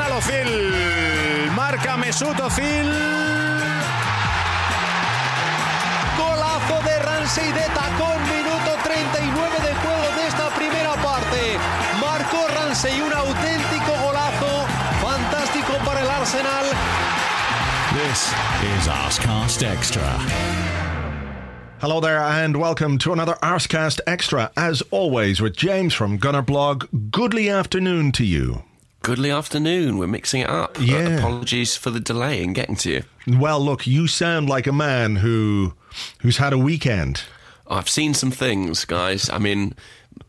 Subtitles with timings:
[0.00, 1.52] Arsenal Ozil.
[1.54, 2.90] Marca Mesut Ozil.
[6.16, 11.58] Golazo de Ramsey de tacón, minuto 39 de juego de esta primera parte.
[12.00, 14.66] Marcó Ramsey un auténtico golazo,
[15.02, 16.64] fantástico para el Arsenal.
[17.92, 18.32] This
[18.76, 20.18] is Arsecast Extra.
[21.80, 27.10] Hello there, and welcome to another Arsecast Extra, as always, with James from Gunnerblog.
[27.10, 28.64] Goodly afternoon to you.
[29.02, 29.96] Goodly afternoon.
[29.96, 30.76] We're mixing it up.
[30.78, 31.18] Yeah.
[31.18, 33.02] Apologies for the delay in getting to you.
[33.26, 35.74] Well, look, you sound like a man who
[36.20, 37.22] who's had a weekend.
[37.66, 39.30] I've seen some things, guys.
[39.30, 39.74] I mean,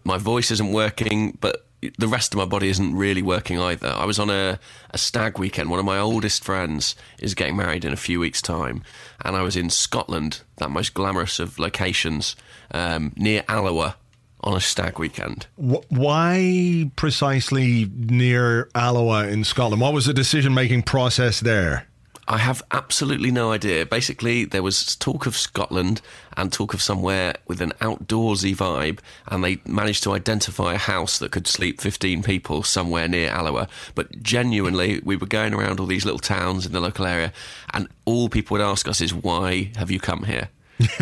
[0.03, 1.66] my voice isn't working, but
[1.97, 3.88] the rest of my body isn't really working either.
[3.88, 4.59] I was on a,
[4.91, 5.69] a stag weekend.
[5.69, 8.83] One of my oldest friends is getting married in a few weeks' time,
[9.25, 12.35] and I was in Scotland, that most glamorous of locations,
[12.72, 13.95] um, near Alloa,
[14.44, 15.47] on a stag weekend.
[15.58, 19.81] Wh- Why precisely near Alloa in Scotland?
[19.81, 21.88] What was the decision making process there?
[22.28, 23.86] I have absolutely no idea.
[23.86, 26.02] Basically, there was talk of Scotland
[26.38, 31.17] and talk of somewhere with an outdoorsy vibe, and they managed to identify a house
[31.19, 33.67] that could sleep 15 people somewhere near Alloa.
[33.95, 37.34] But genuinely, we were going around all these little towns in the local area,
[37.73, 40.50] and all people would ask us is, Why have you come here?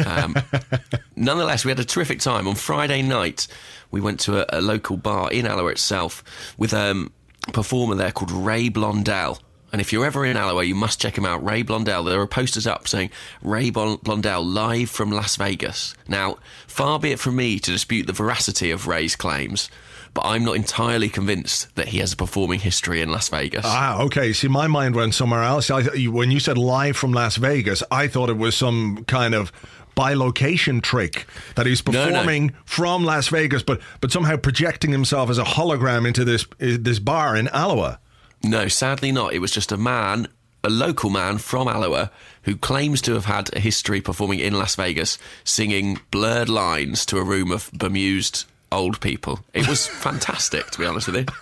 [0.05, 0.35] Um,
[1.15, 2.47] nonetheless, we had a terrific time.
[2.47, 3.47] On Friday night,
[3.91, 6.23] we went to a, a local bar in Alloa itself
[6.57, 7.11] with um,
[7.47, 9.39] a performer there called Ray Blondell.
[9.71, 11.43] And if you're ever in Alloa, you must check him out.
[11.43, 12.03] Ray Blondell.
[12.05, 13.11] There are posters up saying
[13.43, 15.93] Ray Blon- Blondell live from Las Vegas.
[16.07, 19.69] Now, far be it from me to dispute the veracity of Ray's claims,
[20.13, 23.63] but I'm not entirely convinced that he has a performing history in Las Vegas.
[23.65, 24.33] Ah, okay.
[24.33, 25.69] See, my mind went somewhere else.
[25.71, 29.33] I, th- when you said live from Las Vegas, I thought it was some kind
[29.35, 29.51] of
[29.95, 32.05] bi-location trick that he's No, no.
[32.09, 36.99] performing from Las Vegas, but but somehow projecting himself as a hologram into this this
[36.99, 37.99] bar in Alloa.
[38.43, 39.33] No, sadly not.
[39.33, 40.27] It was just a man,
[40.63, 42.11] a local man from Alloa,
[42.43, 47.17] who claims to have had a history performing in Las Vegas, singing blurred lines to
[47.17, 49.39] a room of bemused old people.
[49.53, 51.25] It was fantastic, to be honest with you.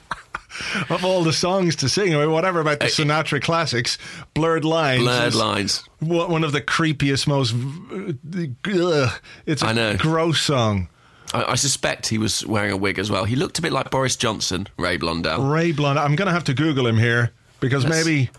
[0.90, 4.00] Of all the songs to sing, I mean, whatever about the Sinatra classics,
[4.34, 5.04] Blurred Lines.
[5.04, 5.84] Blurred lines.
[6.00, 7.54] One one of the creepiest, most.
[7.54, 9.98] Ugh, it's a I know.
[9.98, 10.90] gross song.
[11.34, 13.26] I, I suspect he was wearing a wig as well.
[13.26, 15.52] He looked a bit like Boris Johnson, Ray Blondell.
[15.52, 16.00] Ray Blond.
[16.00, 18.30] I'm going to have to Google him here because That's- maybe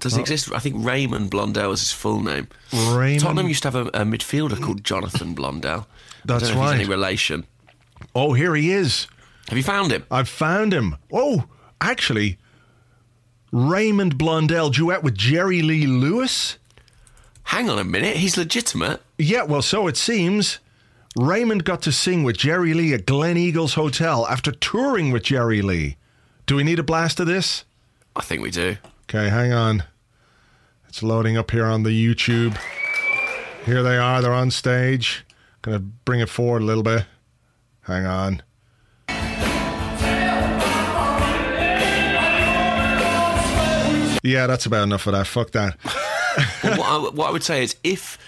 [0.00, 0.22] Does it oh.
[0.22, 0.52] exist?
[0.52, 2.48] I think Raymond Blondell is his full name.
[2.72, 3.20] Raymond.
[3.20, 5.86] Tottenham used to have a, a midfielder called Jonathan Blondel.
[6.24, 6.78] That's I don't know if right.
[6.78, 7.46] He's any relation?
[8.18, 9.08] Oh, here he is.
[9.50, 10.06] Have you found him?
[10.10, 10.96] I've found him.
[11.12, 11.44] Oh,
[11.82, 12.38] actually,
[13.52, 16.56] Raymond Blondell duet with Jerry Lee Lewis.
[17.42, 18.16] Hang on a minute.
[18.16, 19.02] He's legitimate.
[19.18, 20.60] Yeah, well, so it seems.
[21.14, 25.98] Raymond got to sing with Jerry Lee at Gleneagles Hotel after touring with Jerry Lee.
[26.46, 27.64] Do we need a blast of this?
[28.16, 28.78] I think we do.
[29.10, 29.84] Okay, hang on.
[30.88, 32.56] It's loading up here on the YouTube.
[33.66, 34.22] Here they are.
[34.22, 35.26] They're on stage.
[35.60, 37.04] Gonna bring it forward a little bit.
[37.86, 38.42] Hang on.
[44.22, 45.26] Yeah, that's about enough of that.
[45.26, 45.76] Fuck that.
[46.64, 48.18] Well, what, I, what I would say is if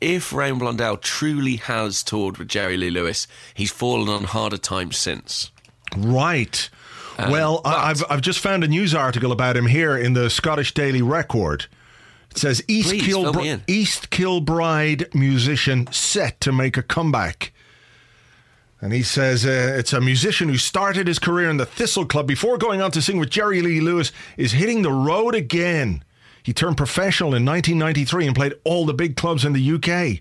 [0.00, 4.98] if Raymond Blondell truly has toured with Jerry Lee Lewis, he's fallen on harder times
[4.98, 5.50] since.
[5.96, 6.68] Right.
[7.16, 10.12] Um, well, I, but- I've I've just found a news article about him here in
[10.12, 11.66] the Scottish Daily Record.
[12.32, 13.62] It says East Please, in.
[13.66, 17.52] East Kilbride musician set to make a comeback.
[18.80, 22.26] And he says uh, it's a musician who started his career in the Thistle Club
[22.26, 26.04] before going on to sing with Jerry Lee Lewis is hitting the road again.
[26.42, 30.20] He turned professional in 1993 and played all the big clubs in the UK.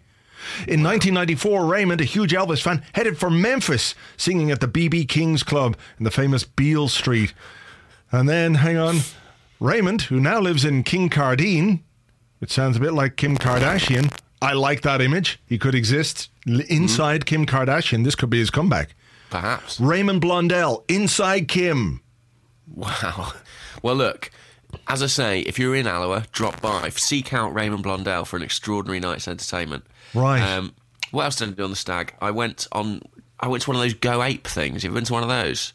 [0.67, 5.43] In 1994, Raymond, a huge Elvis fan, headed for Memphis, singing at the BB King's
[5.43, 7.33] Club in the famous Beale Street.
[8.11, 8.99] And then, hang on,
[9.59, 11.81] Raymond, who now lives in Kincardine,
[12.39, 14.15] which sounds a bit like Kim Kardashian.
[14.41, 15.39] I like that image.
[15.45, 18.03] He could exist inside Kim Kardashian.
[18.03, 18.95] This could be his comeback.
[19.29, 19.79] Perhaps.
[19.79, 22.01] Raymond Blondell, inside Kim.
[22.73, 23.33] Wow.
[23.81, 24.31] Well, look.
[24.87, 26.89] As I say, if you're in Alloa, drop by.
[26.89, 29.85] Seek out Raymond Blondell for an extraordinary night's entertainment.
[30.13, 30.41] Right.
[30.41, 30.73] Um,
[31.11, 32.13] what else did I do on the stag?
[32.21, 33.01] I went on.
[33.39, 34.83] I went to one of those Go Ape things.
[34.83, 35.71] You ever been to one of those?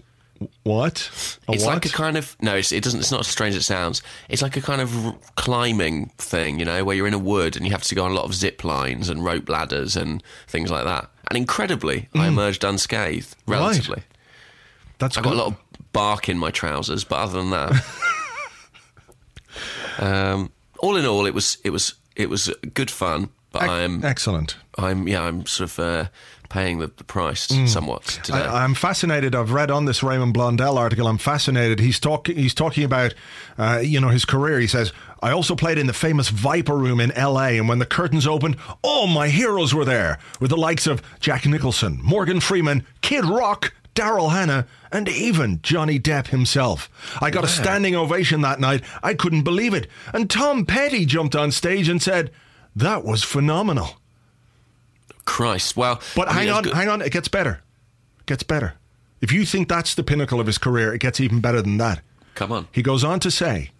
[0.62, 1.10] What?
[1.48, 1.74] A it's what?
[1.74, 2.56] like a kind of no.
[2.56, 3.00] It's, it doesn't.
[3.00, 4.02] It's not as strange as it sounds.
[4.28, 7.56] It's like a kind of r- climbing thing, you know, where you're in a wood
[7.56, 10.22] and you have to go on a lot of zip lines and rope ladders and
[10.48, 11.10] things like that.
[11.28, 13.36] And incredibly, I emerged unscathed.
[13.46, 13.52] Mm.
[13.52, 13.58] Right.
[13.58, 14.02] Relatively,
[14.98, 15.56] That's I got a lot of
[15.92, 17.84] bark in my trousers, but other than that,
[19.98, 23.28] um, all in all, it was it was it was good fun.
[23.52, 24.56] but I'm Excellent.
[24.78, 26.08] I'm yeah I'm sort of uh,
[26.50, 28.38] paying the, the price somewhat today.
[28.38, 28.50] Mm.
[28.50, 29.34] I, I'm fascinated.
[29.34, 31.06] I've read on this Raymond Blondell article.
[31.06, 31.80] I'm fascinated.
[31.80, 32.36] He's talking.
[32.36, 33.14] He's talking about,
[33.56, 34.60] uh, you know, his career.
[34.60, 34.92] He says,
[35.22, 37.56] "I also played in the famous Viper Room in L.A.
[37.56, 41.46] And when the curtains opened, all my heroes were there, with the likes of Jack
[41.46, 46.88] Nicholson, Morgan Freeman, Kid Rock." Daryl Hannah, and even Johnny Depp himself.
[47.20, 48.84] I got a standing ovation that night.
[49.02, 49.88] I couldn't believe it.
[50.14, 52.30] And Tom Petty jumped on stage and said,
[52.76, 53.99] That was phenomenal.
[55.30, 57.62] Christ, well, But I hang it's on, hang on, it gets better.
[58.18, 58.74] It gets better.
[59.20, 62.00] If you think that's the pinnacle of his career, it gets even better than that.
[62.34, 63.70] Come on, He goes on to say,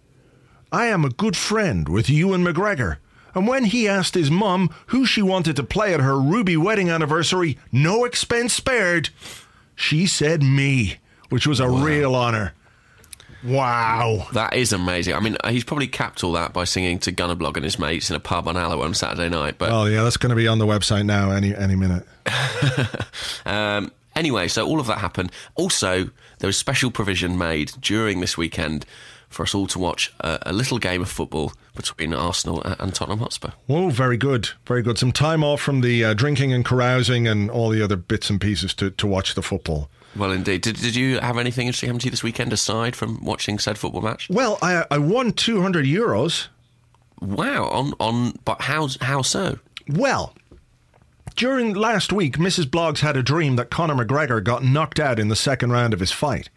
[0.71, 2.97] I am a good friend with Ewan McGregor.
[3.35, 6.89] And when he asked his mum who she wanted to play at her Ruby wedding
[6.89, 9.09] anniversary, no expense spared,
[9.75, 10.97] she said me,
[11.29, 12.53] which was a real honour.
[13.43, 14.27] Wow.
[14.33, 15.15] that is amazing.
[15.15, 18.15] I mean, he's probably capped all that by singing to Gunnerblog and his mates in
[18.15, 19.55] a pub on Alloa on Saturday night.
[19.57, 22.05] But Oh yeah, that's going to be on the website now any any minute.
[23.45, 25.31] Um, anyway, so all of that happened.
[25.55, 26.09] Also,
[26.39, 28.85] there was special provision made during this weekend
[29.29, 33.19] for us all to watch a, a little game of football between Arsenal and, Tottenham
[33.19, 33.51] Hotspur.
[33.69, 34.97] Oh, very good, very good.
[34.97, 38.39] Some time off from the uh, drinking and carousing and all the other bits and
[38.41, 39.89] pieces to, to watch the football.
[40.15, 40.61] Well, indeed.
[40.61, 43.77] Did, did you have anything interesting happen to you this weekend aside from watching said
[43.77, 44.27] football match?
[44.29, 46.47] Well, I I won two hundred euros.
[47.21, 47.65] Wow.
[47.69, 48.33] On on.
[48.43, 49.59] But how how so?
[49.87, 50.35] Well,
[51.35, 52.65] during last week, Mrs.
[52.65, 55.99] Bloggs had a dream that Conor McGregor got knocked out in the second round of
[55.99, 56.49] his fight.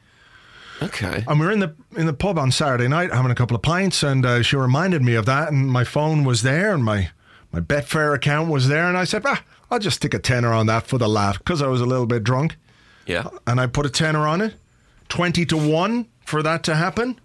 [0.83, 1.25] Okay.
[1.29, 3.63] And we were in the in the pub on Saturday night having a couple of
[3.63, 5.53] pints, and uh, she reminded me of that.
[5.53, 7.11] And my phone was there, and my
[7.53, 10.67] my Betfair account was there, and I said, ah, "I'll just stick a tenner on
[10.67, 12.57] that for the laugh," because I was a little bit drunk.
[13.07, 13.29] Yeah.
[13.47, 14.55] And I put a tenner on it,
[15.09, 17.21] twenty to one for that to happen,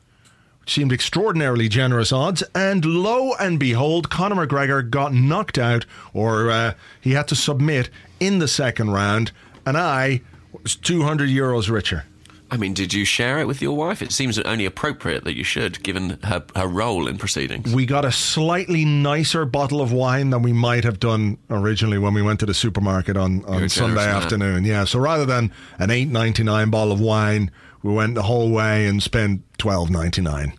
[0.67, 2.43] seemed extraordinarily generous odds.
[2.53, 7.89] And lo and behold, Conor McGregor got knocked out, or uh, he had to submit
[8.19, 9.31] in the second round,
[9.65, 10.21] and I
[10.51, 12.05] was two hundred euros richer.
[12.51, 14.01] I mean, did you share it with your wife?
[14.01, 17.73] It seems only appropriate that you should, given her, her role in proceedings.
[17.73, 22.13] We got a slightly nicer bottle of wine than we might have done originally when
[22.13, 24.23] we went to the supermarket on, on Sunday generous in that.
[24.23, 24.63] afternoon.
[24.63, 27.51] Yeah, so rather than an eight ninety nine bottle of wine,
[27.83, 30.53] we went the whole way and spent twelve ninety nine.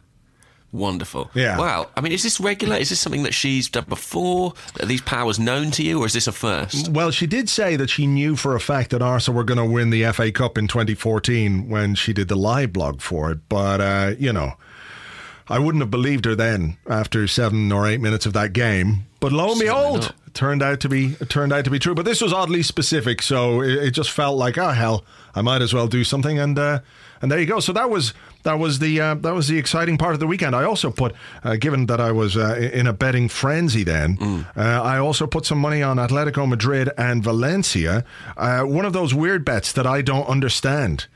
[0.73, 1.31] Wonderful.
[1.35, 1.59] Yeah.
[1.59, 1.89] Wow.
[1.97, 2.77] I mean, is this regular?
[2.77, 4.55] Is this something that she's done before?
[4.81, 6.89] Are these powers known to you, or is this a first?
[6.91, 9.65] Well, she did say that she knew for a fact that Arsenal were going to
[9.65, 13.41] win the FA Cup in 2014 when she did the live blog for it.
[13.49, 14.55] But, uh, you know,
[15.49, 19.07] I wouldn't have believed her then after seven or eight minutes of that game.
[19.19, 20.15] But lo and Certainly behold, not.
[20.29, 21.97] it turned out to be it turned out to be true.
[21.97, 25.63] But this was oddly specific, so it, it just felt like, oh hell, I might
[25.63, 26.39] as well do something.
[26.39, 26.81] And uh,
[27.23, 27.61] and there you go.
[27.61, 30.55] So that was that was the uh, that was the exciting part of the weekend.
[30.57, 31.15] I also put,
[31.45, 34.47] uh, given that I was uh, in a betting frenzy then, Mm.
[34.57, 38.05] uh, I also put some money on Atletico Madrid and Valencia.
[38.37, 41.07] Uh, one of those weird bets that I don't understand.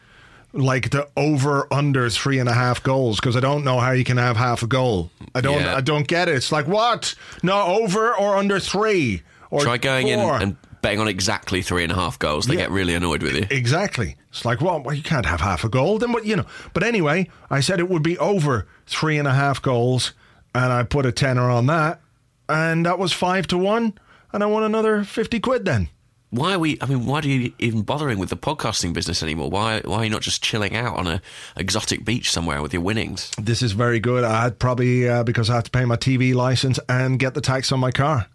[0.56, 4.04] Like the over under three and a half goals because I don't know how you
[4.04, 5.10] can have half a goal.
[5.34, 5.74] I don't Yeah.
[5.76, 6.36] I don't get it.
[6.36, 7.16] It's like what?
[7.42, 11.90] No over or under three or Try going in and betting on exactly three and
[11.90, 12.46] a half goals.
[12.46, 12.60] They Yeah.
[12.60, 13.46] get really annoyed with you.
[13.50, 14.16] Exactly.
[14.30, 15.98] It's like, well, well, you can't have half a goal.
[15.98, 16.44] Then what, you know.
[16.74, 20.12] But anyway, I said it would be over three and a half goals,
[20.54, 22.00] and I put a tenner on that,
[22.48, 23.94] and that was five to one,
[24.32, 25.88] and I won another 50 quid then.
[26.30, 26.76] Why are we?
[26.80, 29.50] I mean, why are you even bothering with the podcasting business anymore?
[29.50, 29.80] Why?
[29.84, 31.22] Why are you not just chilling out on a
[31.56, 33.30] exotic beach somewhere with your winnings?
[33.40, 34.24] This is very good.
[34.24, 37.40] I had probably, uh, because I have to pay my TV license and get the
[37.40, 38.26] tax on my car.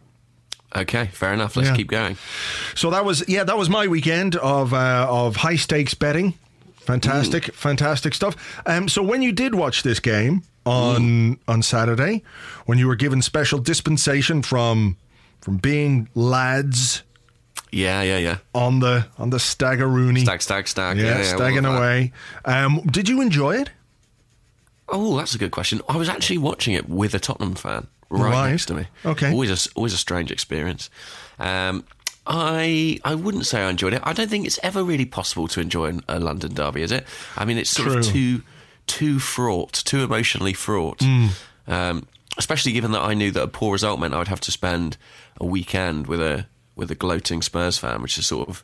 [0.76, 1.56] Okay, fair enough.
[1.56, 1.76] Let's Yeah.
[1.76, 2.18] keep going.
[2.76, 6.36] So that was yeah, that was my weekend of uh, of high stakes betting.
[6.82, 8.36] Fantastic, fantastic stuff.
[8.66, 12.24] Um, so when you did watch this game on on Saturday,
[12.66, 14.98] when you were given special dispensation from
[15.42, 17.04] from being lads
[17.72, 18.38] Yeah, yeah, yeah.
[18.54, 20.98] on the on the Staggeroony, Stag, stag, stag.
[20.98, 22.12] yeah, yeah, all stagging away.
[22.46, 23.70] Um, did you enjoy it?
[24.88, 25.82] Oh, that's a good question.
[25.88, 28.52] I was actually watching it with a Tottenham fan right, Right.
[28.52, 28.88] next to me.
[29.06, 29.32] Okay.
[29.32, 30.90] always a, always a strange experience.
[31.40, 31.84] Um,
[32.28, 34.02] I I wouldn't say I enjoyed it.
[34.04, 37.06] I don't think it's ever really possible to enjoy a London derby, is it?
[37.38, 38.44] I mean, it's sort of too
[38.88, 41.02] too fraught, too emotionally fraught.
[41.02, 41.28] Hmm.
[41.68, 44.52] Um, especially given that I knew that a poor result meant I would have to
[44.52, 44.98] spend
[45.40, 48.64] a weekend with a with a gloating Spurs fan, which is sort of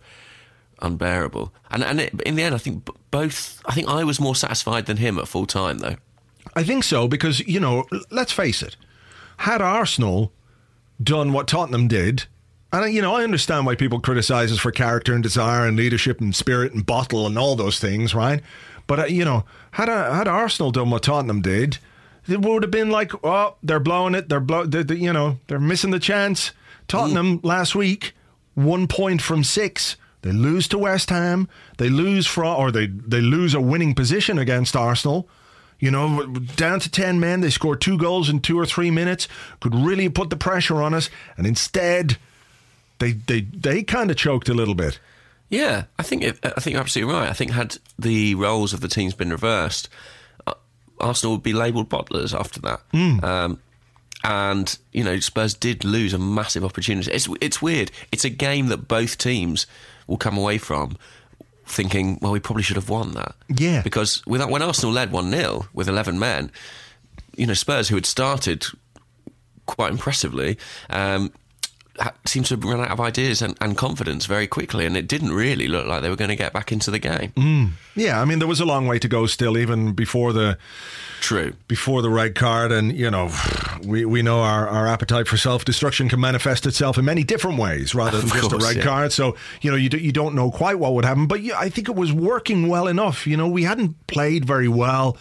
[0.82, 1.54] unbearable.
[1.72, 3.62] And and it, in the end, I think both.
[3.66, 5.96] I think I was more satisfied than him at full time, though.
[6.56, 8.76] I think so because you know, let's face it.
[9.38, 10.32] Had Arsenal
[11.02, 12.26] done what Tottenham did,
[12.72, 16.20] and you know, I understand why people criticise us for character and desire and leadership
[16.20, 18.42] and spirit and bottle and all those things, right?
[18.88, 21.78] But uh, you know, had uh, had Arsenal done what Tottenham did,
[22.28, 24.30] it would have been like, oh, they're blowing it.
[24.30, 24.66] They're blow.
[24.66, 26.52] They, they, you know, they're missing the chance.
[26.88, 28.14] Tottenham last week,
[28.54, 29.98] one point from six.
[30.22, 31.48] They lose to West Ham.
[31.78, 35.30] They lose from, or they they lose a winning position against Arsenal.
[35.86, 36.26] You know,
[36.56, 37.42] down to ten men.
[37.42, 39.28] They scored two goals in two or three minutes.
[39.60, 42.18] Could really put the pressure on us, and instead,
[42.98, 45.00] they they they kind of choked a little bit.
[45.48, 47.30] Yeah, I think it, I think you're absolutely right.
[47.30, 49.88] I think had the roles of the teams been reversed,
[50.48, 50.56] uh,
[51.00, 52.82] Arsenal would be labelled bottlers after that.
[53.24, 53.60] Um,
[54.24, 57.12] and you know, Spurs did lose a massive opportunity.
[57.12, 57.92] It's it's weird.
[58.12, 59.68] It's a game that both teams
[60.08, 60.98] will come away from
[61.66, 63.36] thinking, well, we probably should have won that.
[63.50, 63.82] Yeah.
[63.82, 66.52] because without, when Arsenal led one 0 with eleven men,
[67.36, 68.66] you know, Spurs who had started
[69.66, 70.58] quite impressively.
[70.90, 71.32] Um,
[72.26, 75.32] Seemed to have run out of ideas and, and confidence very quickly, and it didn't
[75.32, 77.78] really look like they were going to get back into the game.
[77.96, 80.58] Yeah, I mean, there was a long way to go still, even before the
[81.22, 81.54] True.
[81.68, 83.32] before the red card, and you know,
[83.84, 87.58] we, we know our, our appetite for self destruction can manifest itself in many different
[87.58, 88.84] ways rather than Of just a red yeah.
[88.84, 89.12] card.
[89.14, 91.70] So you know, you do, you don't know quite what would happen, but yeah, I
[91.70, 93.26] think it was working well enough.
[93.26, 95.18] You know, we hadn't played very well.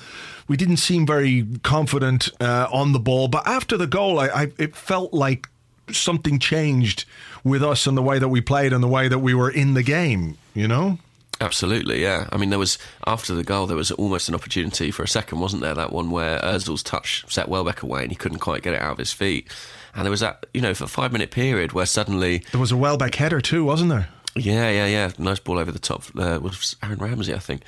[0.47, 4.53] We didn't seem very confident uh, on the ball, but after the goal, I, I
[4.59, 5.49] it felt like
[5.93, 7.05] something changed
[7.43, 9.75] with us and the way that we played and the way that we were in
[9.75, 10.37] the game.
[10.55, 10.99] You know.
[11.41, 12.29] Absolutely, yeah.
[12.31, 15.41] I mean, there was after the goal, there was almost an opportunity for a second,
[15.41, 15.75] wasn't there?
[15.75, 18.93] That one where Özil's touch set Welbeck away, and he couldn't quite get it out
[18.93, 19.49] of his feet.
[19.97, 22.71] And there was that, you know, for a five minute period where suddenly, There was
[22.73, 24.09] a Welbeck header too, wasn't there?
[24.37, 27.63] yeah, yeah, yeah, nice ball over the top uh, was Aaron Ramsey, I think.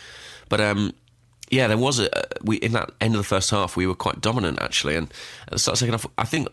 [0.48, 0.92] But um,
[1.50, 2.08] yeah, there was a
[2.42, 5.12] we in that end of the first half, we were quite dominant actually, and
[5.46, 6.48] at the start of the second half, I think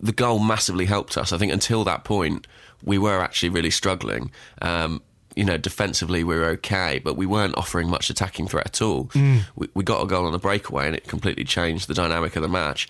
[0.00, 1.32] the goal massively helped us.
[1.32, 2.46] I think until that point,
[2.84, 4.30] we were actually really struggling.
[4.62, 5.02] Um,
[5.34, 9.10] you know, defensively we were okay, but we weren't offering much attacking threat at all.
[9.56, 12.42] We, we got a goal on a breakaway, and it completely changed the dynamic of
[12.42, 12.88] the match.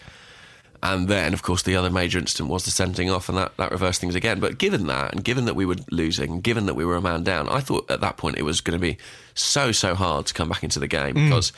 [0.82, 3.72] And then, of course, the other major incident was the sending off, and that, that
[3.72, 4.38] reversed things again.
[4.38, 7.24] But given that, and given that we were losing, given that we were a man
[7.24, 8.96] down, I thought at that point it was going to be
[9.34, 11.52] so, so hard to come back into the game because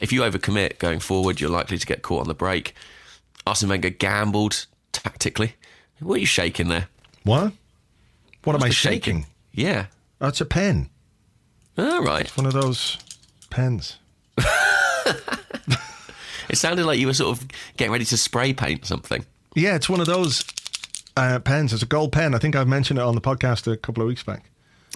[0.00, 2.74] if you overcommit going forward, you're likely to get caught on the break.
[3.46, 5.54] Arsene Wenger gambled tactically.
[6.00, 6.88] What are you shaking there?
[7.24, 7.52] What?
[8.44, 9.26] What am I The shaking?
[9.52, 9.86] Yeah.
[10.18, 10.90] That's a pen.
[11.78, 12.28] All right.
[12.36, 12.98] One of those
[13.50, 13.98] pens.
[16.48, 19.26] It sounded like you were sort of getting ready to spray paint something.
[19.54, 20.44] Yeah, it's one of those
[21.16, 21.72] uh, pens.
[21.72, 22.34] It's a gold pen.
[22.34, 24.44] I think I've mentioned it on the podcast a couple of weeks back.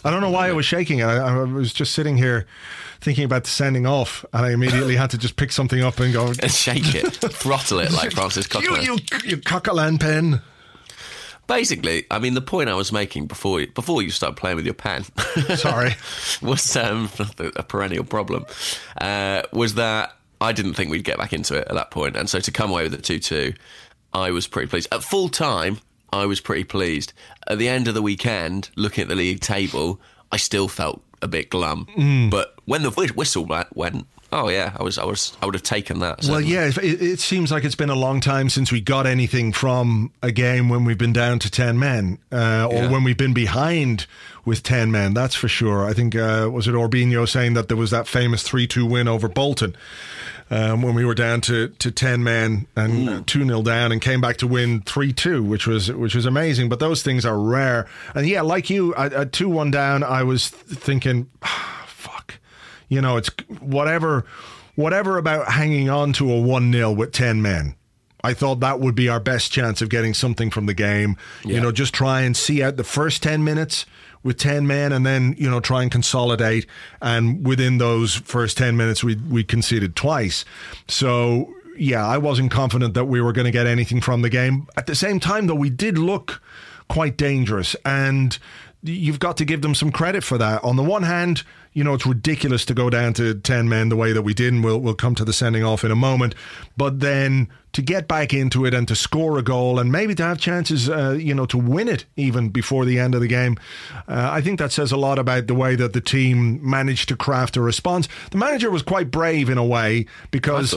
[0.05, 1.03] I don't know why I was shaking.
[1.03, 2.47] I, I was just sitting here
[3.01, 6.13] thinking about the sending off, and I immediately had to just pick something up and
[6.13, 8.85] go, And shake it, throttle it like Francis "You, Coquelin.
[8.85, 10.41] you, you cockland pen."
[11.47, 14.75] Basically, I mean, the point I was making before before you started playing with your
[14.75, 15.05] pen
[15.57, 15.97] Sorry.
[16.41, 17.11] was um,
[17.57, 18.47] a perennial problem.
[19.01, 22.31] Uh, was that I didn't think we'd get back into it at that point, and
[22.31, 23.55] so to come away with a two-two,
[24.13, 24.87] I was pretty pleased.
[24.93, 25.81] At full time,
[26.13, 27.13] I was pretty pleased.
[27.47, 30.01] At the end of the weekend, looking at the league table,
[30.33, 32.29] I still felt a bit glum.
[32.31, 35.99] But when the whistle went, oh yeah, I was, I was, I would have taken
[36.01, 36.25] that.
[36.29, 39.53] Well, yeah, it, it seems like it's been a long time since we got anything
[39.53, 42.91] from a game when we've been down to 10 men uh, or Yeah.
[42.91, 44.07] when we've been behind
[44.45, 45.85] with 10 men, that's for sure.
[45.85, 49.07] I think, uh, was it Orbinho saying that there was that famous 3 2 win
[49.09, 49.77] over Bolton
[50.51, 54.21] um, when we were down to, to 10 men and 2 0 down and came
[54.21, 56.69] back to win 3 2, which was, which was amazing.
[56.69, 57.87] But those things are rare.
[58.15, 62.41] And yeah, like you, at 2 1 down, I was thinking, "Ah, fuck
[62.91, 63.31] you know, it's
[63.61, 64.27] whatever,
[64.75, 67.77] whatever about hanging on to a one 0 with ten men.
[68.23, 71.17] I thought that would be our best chance of getting something from the game.
[71.43, 73.87] You know, just try and see out the first ten minutes
[74.23, 76.67] with ten men, and then you know try and consolidate.
[77.01, 80.45] And within those first ten minutes, we we conceded twice.
[80.89, 84.67] So yeah, I wasn't confident that we were going to get anything from the game.
[84.77, 86.43] At the same time, though, we did look
[86.89, 88.37] quite dangerous and
[88.83, 90.63] you've got to give them some credit for that.
[90.65, 93.97] On the one hand, you know, it's ridiculous to go down to 10 men the
[93.97, 96.35] way that we did, and we'll, we'll come to the sending off in a moment.
[96.77, 100.23] But then to get back into it and to score a goal and maybe to
[100.25, 103.57] have chances, uh, you know, to win it even before the end of the game,
[104.09, 107.17] uh, I think that says a lot about the way that the team managed to
[107.17, 108.09] craft a response.
[108.33, 110.71] The manager was quite brave in a way because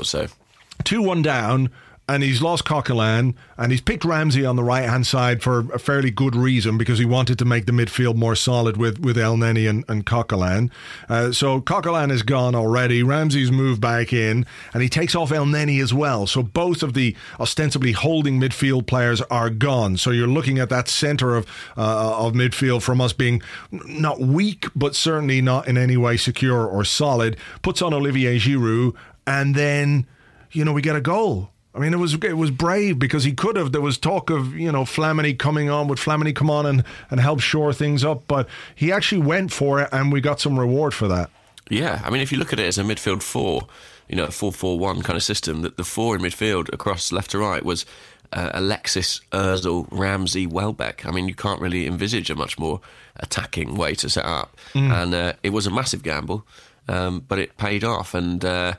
[0.84, 1.72] 2 1 down,
[2.08, 5.80] and he's lost Coquelin, and he's picked Ramsey on the right hand side for a
[5.80, 9.70] fairly good reason because he wanted to make the midfield more solid with, with Elneny
[9.70, 10.70] and, and Coquelin.
[11.08, 13.04] Uh, so Coquelin is gone already.
[13.04, 16.28] Ramsey's moved back in, and he takes off Elneny as well.
[16.28, 19.96] So both of the ostensibly holding midfield players are gone.
[19.96, 23.42] So you're looking at that centre of, uh, of midfield from us being
[23.72, 27.38] not weak, but certainly not in any way secure or solid.
[27.62, 28.94] Puts on Olivier Giroud,
[29.26, 30.06] and then
[30.54, 31.50] you know, we get a goal.
[31.76, 33.72] I mean, it was it was brave because he could have.
[33.72, 35.88] There was talk of you know Flamini coming on.
[35.88, 38.28] Would Flamini come on and and help shore things up?
[38.28, 41.32] But he actually went for it, and we got some reward for that.
[41.70, 43.68] Yeah, I mean, if you look at it as a midfield four,
[44.08, 47.40] you know, a four-four-one kind of system, that the four in midfield across left to
[47.40, 47.86] right was
[48.34, 51.06] uh, Alexis, Özil, Ramsey, Welbeck.
[51.06, 52.82] I mean, you can't really envisage a much more
[53.16, 54.92] attacking way to set up, mm.
[54.92, 56.46] and uh, it was a massive gamble,
[56.88, 58.14] um, but it paid off.
[58.14, 58.74] And uh,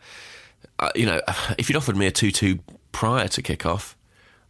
[0.79, 1.21] uh you know,
[1.59, 2.61] if you'd offered me a two-two
[2.95, 3.97] prior to kick-off,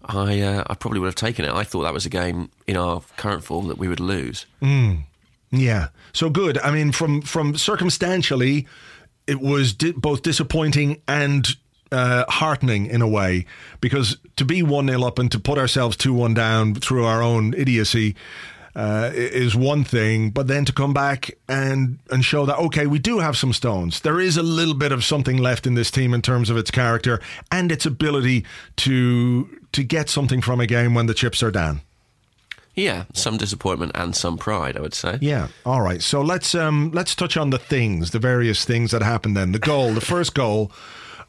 [0.05, 1.51] I uh, I probably would have taken it.
[1.51, 4.47] I thought that was a game in our current form that we would lose.
[4.63, 5.05] Mm.
[5.51, 5.89] Yeah.
[6.13, 6.59] So good.
[6.59, 8.67] I mean, from from circumstantially,
[9.27, 11.49] it was di- both disappointing and
[11.91, 13.47] uh, heartening in a way
[13.81, 17.23] because to be 1 0 up and to put ourselves 2 1 down through our
[17.23, 18.15] own idiocy
[18.76, 22.99] uh, is one thing, but then to come back and and show that okay, we
[22.99, 24.00] do have some stones.
[24.00, 26.71] There is a little bit of something left in this team in terms of its
[26.71, 28.45] character and its ability
[28.76, 31.83] to to get something from a game when the chips are down.
[32.75, 35.19] Yeah, some disappointment and some pride, I would say.
[35.21, 35.49] Yeah.
[35.64, 36.02] All right.
[36.02, 39.52] So let's um let's touch on the things, the various things that happened then.
[39.52, 40.73] The goal, the first goal.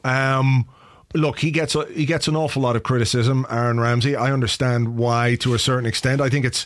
[0.04, 0.68] Um
[1.14, 4.16] look, he gets a, he gets an awful lot of criticism, Aaron Ramsey.
[4.16, 6.20] I understand why to a certain extent.
[6.20, 6.66] I think it's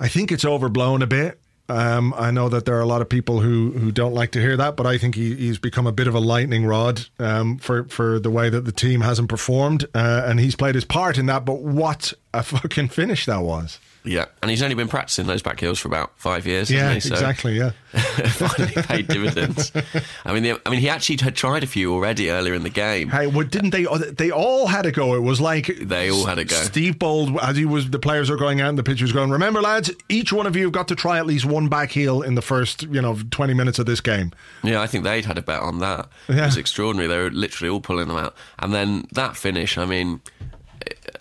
[0.00, 1.38] I think it's overblown a bit.
[1.68, 4.40] Um, I know that there are a lot of people who, who don't like to
[4.40, 7.58] hear that, but I think he, he's become a bit of a lightning rod um,
[7.58, 11.16] for for the way that the team hasn't performed, uh, and he's played his part
[11.16, 11.44] in that.
[11.44, 13.78] But what a fucking finish that was!
[14.02, 16.70] Yeah, and he's only been practicing those back heels for about five years.
[16.70, 17.00] Yeah, he?
[17.00, 17.58] So exactly.
[17.58, 19.72] Yeah, finally paid dividends.
[20.24, 23.10] I mean, I mean, he actually had tried a few already earlier in the game.
[23.10, 23.86] Hey, well, didn't they?
[23.86, 25.14] Oh, they all had a go.
[25.14, 26.56] It was like they all had a go.
[26.56, 29.30] Steve Bould, as he was, the players are going out, and the pitchers going.
[29.30, 32.22] Remember, lads, each one of you have got to try at least one back heel
[32.22, 34.32] in the first, you know, twenty minutes of this game.
[34.62, 36.08] Yeah, I think they'd had a bet on that.
[36.26, 36.36] Yeah.
[36.36, 37.06] It was extraordinary.
[37.06, 39.76] They were literally all pulling them out, and then that finish.
[39.76, 40.22] I mean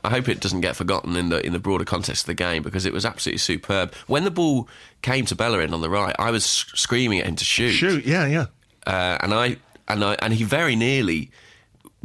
[0.04, 2.64] I hope it doesn't get forgotten in the in the broader context of the game
[2.64, 3.94] because it was absolutely superb.
[4.08, 4.70] When the ball
[5.02, 7.72] came to Bellerin on the right, I was screaming at him to shoot.
[7.72, 8.46] Shoot, yeah, yeah.
[8.88, 9.58] Uh, and I
[9.88, 11.32] and I and he very nearly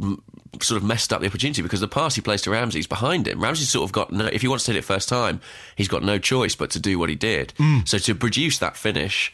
[0.01, 0.21] m-
[0.61, 3.41] sort of messed up the opportunity because the pass he plays to Ramsey's behind him.
[3.41, 4.25] Ramsey sort of got no.
[4.25, 5.39] If he wants to hit it first time,
[5.75, 7.53] he's got no choice but to do what he did.
[7.57, 7.87] Mm.
[7.87, 9.33] So to produce that finish,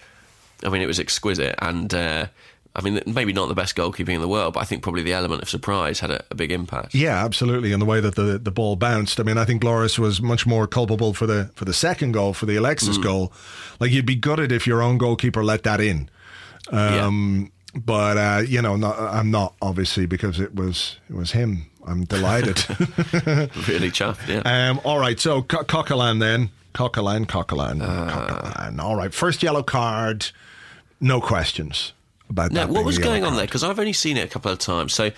[0.64, 1.94] I mean, it was exquisite and.
[1.94, 2.26] Uh,
[2.74, 5.12] I mean, maybe not the best goalkeeping in the world, but I think probably the
[5.12, 6.96] element of surprise had a, a, big impact.
[6.96, 7.74] Yeah, absolutely.
[7.74, 9.20] And the way that the, the ball bounced.
[9.20, 12.34] I mean, I think Lloris was much more culpable for the for the second goal,
[12.34, 13.04] for the Alexis mm.
[13.04, 13.34] goal.
[13.82, 16.10] Like you'd be gutted if your own goalkeeper let that in.
[16.72, 17.82] Um, yeah.
[17.82, 21.66] But uh, you know, not, I'm not obviously because it was it was him.
[21.86, 22.58] I'm delighted.
[23.68, 24.28] really chuffed.
[24.30, 24.70] Yeah.
[24.70, 25.20] Um, all right.
[25.20, 26.52] So Co- Coquelin then.
[26.74, 28.80] Coquelin, Coquelin, uh, Coquelin.
[28.80, 29.14] All right.
[29.14, 30.28] First yellow card.
[31.02, 31.92] No questions
[32.32, 32.68] about now.
[32.68, 33.46] What was going on there?
[33.46, 34.94] Because I've only seen it a couple of times.
[34.94, 35.12] So,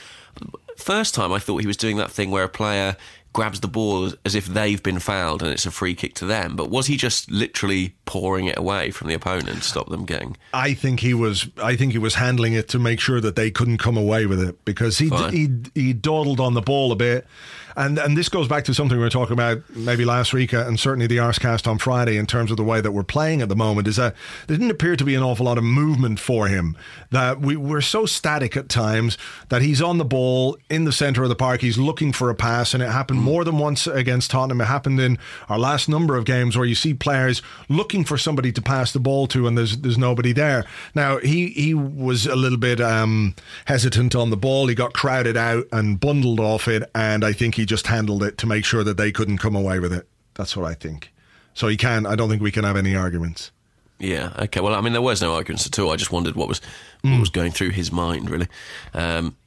[0.78, 2.98] first time I thought he was doing that thing where a player
[3.34, 6.56] grabs the ball as if they've been fouled and it's a free kick to them.
[6.56, 10.38] But was he just literally pouring it away from the opponent to stop them getting?
[10.54, 11.50] I think he was.
[11.62, 14.42] I think he was handling it to make sure that they couldn't come away with
[14.42, 17.26] it because he he he dawdled on the ball a bit.
[17.76, 20.66] And and this goes back to something we were talking about maybe last week uh,
[20.68, 23.50] and certainly the Arsecast on Friday in terms of the way that we're playing at
[23.50, 24.16] the moment is that
[24.48, 26.78] there didn't appear to be an awful lot of movement for him.
[27.12, 29.18] That we, we're so static at times
[29.50, 32.36] that he's on the ball in the centre of the park, he's looking for a
[32.36, 33.24] pass, and it happened mm.
[33.24, 34.62] more than once against Tottenham.
[34.62, 35.18] It happened in
[35.50, 39.00] our last number of games where you see players looking for somebody to pass the
[39.00, 40.66] ball to and there's there's nobody there.
[40.96, 44.68] Now he he was a little bit um, hesitant on the ball.
[44.68, 48.24] He got crowded out and bundled off it, and I think he he just handled
[48.24, 50.06] it to make sure that they couldn't come away with it.
[50.34, 51.14] That's what I think.
[51.54, 52.06] So he can.
[52.06, 53.52] I don't think we can have any arguments.
[54.00, 54.34] Yeah.
[54.38, 54.60] Okay.
[54.60, 55.90] Well, I mean, there was no arguments at all.
[55.90, 56.60] I just wondered what was
[57.04, 57.20] what mm.
[57.22, 58.50] was going through his mind, really.
[58.94, 59.38] Um,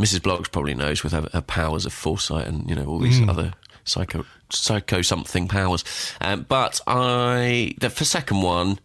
[0.00, 0.18] Mrs.
[0.18, 3.28] Bloggs probably knows with her, her, powers of foresight and you know all these mm.
[3.28, 3.52] other
[3.84, 5.84] psycho psycho something powers.
[6.20, 8.80] Um, but I the for second one.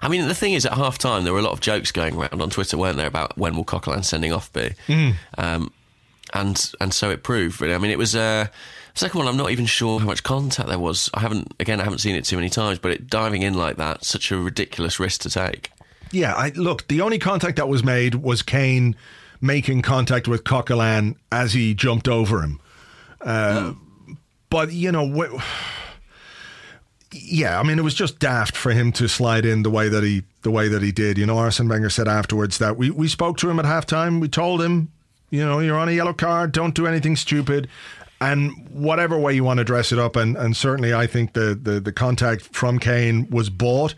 [0.00, 2.14] I mean, the thing is, at half time, there were a lot of jokes going
[2.14, 4.74] around on Twitter, weren't there, about when will Coquelin sending off be?
[4.88, 5.14] Mm.
[5.38, 5.72] Um,
[6.36, 7.60] and and so it proved.
[7.60, 8.14] Really, I mean, it was.
[8.14, 8.46] Uh,
[8.94, 11.10] second one, I'm not even sure how much contact there was.
[11.14, 13.76] I haven't, again, I haven't seen it too many times, but it, diving in like
[13.76, 15.70] that, such a ridiculous risk to take.
[16.12, 18.96] Yeah, I, look, the only contact that was made was Kane
[19.40, 22.60] making contact with Coquelin as he jumped over him.
[23.20, 24.16] Uh, mm.
[24.48, 25.40] But you know,
[27.12, 30.02] yeah, I mean, it was just daft for him to slide in the way that
[30.02, 31.18] he the way that he did.
[31.18, 34.20] You know, Arsene Wenger said afterwards that we we spoke to him at halftime.
[34.20, 34.92] We told him
[35.30, 36.52] you know, you're on a yellow card.
[36.52, 37.68] Don't do anything stupid.
[38.18, 41.54] And whatever way you want to dress it up, and, and certainly I think the,
[41.54, 43.94] the, the contact from Kane was bought.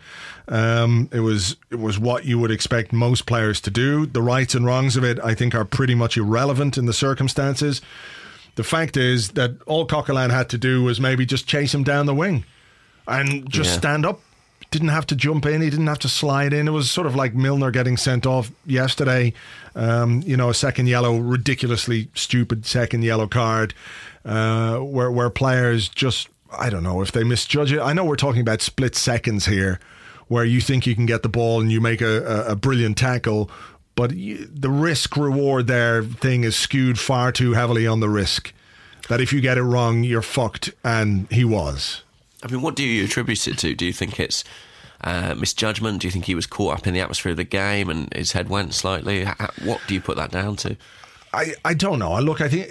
[0.48, 4.06] Um, it was it was what you would expect most players to do.
[4.06, 7.80] The rights and wrongs of it, I think, are pretty much irrelevant in the circumstances.
[8.56, 12.06] The fact is that all Coquelin had to do was maybe just chase him down
[12.06, 12.44] the wing
[13.06, 13.76] and just Yeah.
[13.78, 14.20] stand up.
[14.70, 15.62] Didn't have to jump in.
[15.62, 16.68] He didn't have to slide in.
[16.68, 19.32] It was sort of like Milner getting sent off yesterday.
[19.74, 23.72] Um, you know, a second yellow, ridiculously stupid second yellow card,
[24.24, 27.80] uh, where where players just I don't know if they misjudge it.
[27.80, 29.80] I know we're talking about split seconds here,
[30.28, 32.96] where you think you can get the ball and you make a, a, a brilliant
[32.96, 33.50] tackle,
[33.94, 38.52] but you, the risk reward there thing is skewed far too heavily on the risk.
[39.08, 42.02] That if you get it wrong, you're fucked, and he was.
[42.42, 43.74] I mean, what do you attribute it to?
[43.74, 44.44] Do you think it's
[45.02, 46.00] uh, misjudgment?
[46.00, 48.32] Do you think he was caught up in the atmosphere of the game and his
[48.32, 49.24] head went slightly?
[49.64, 50.76] What do you put that down to?
[51.32, 52.12] I, I don't know.
[52.12, 52.68] I look, I think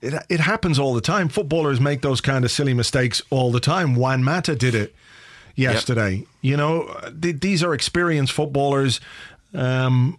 [0.00, 1.28] it it happens all the time.
[1.28, 3.94] Footballers make those kind of silly mistakes all the time.
[3.94, 4.94] Juan Mata did it
[5.54, 6.24] yesterday.
[6.42, 9.00] You know, th- these are experienced footballers.
[9.54, 10.18] Um,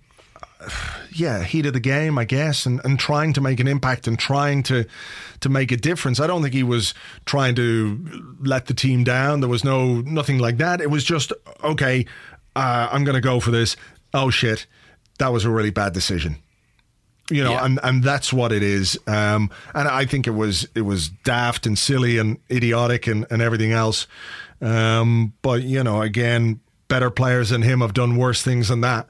[1.13, 4.17] yeah, heat of the game, I guess, and, and trying to make an impact and
[4.17, 4.85] trying to
[5.41, 6.19] to make a difference.
[6.19, 6.93] I don't think he was
[7.25, 9.39] trying to let the team down.
[9.41, 10.81] There was no nothing like that.
[10.81, 11.31] It was just
[11.63, 12.05] okay.
[12.55, 13.75] Uh, I'm going to go for this.
[14.13, 14.65] Oh shit,
[15.19, 16.37] that was a really bad decision
[17.29, 17.65] you know, Yeah.
[17.65, 18.97] and and that's what it is.
[19.05, 23.41] Um, and I think it was it was daft and silly and idiotic and, and
[23.41, 24.07] everything else.
[24.61, 29.09] Um, but you know, again, better players than him have done worse things than that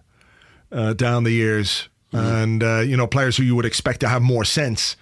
[0.71, 4.21] uh, down the years, and uh, you know, players who you would expect to have
[4.21, 4.95] more sense.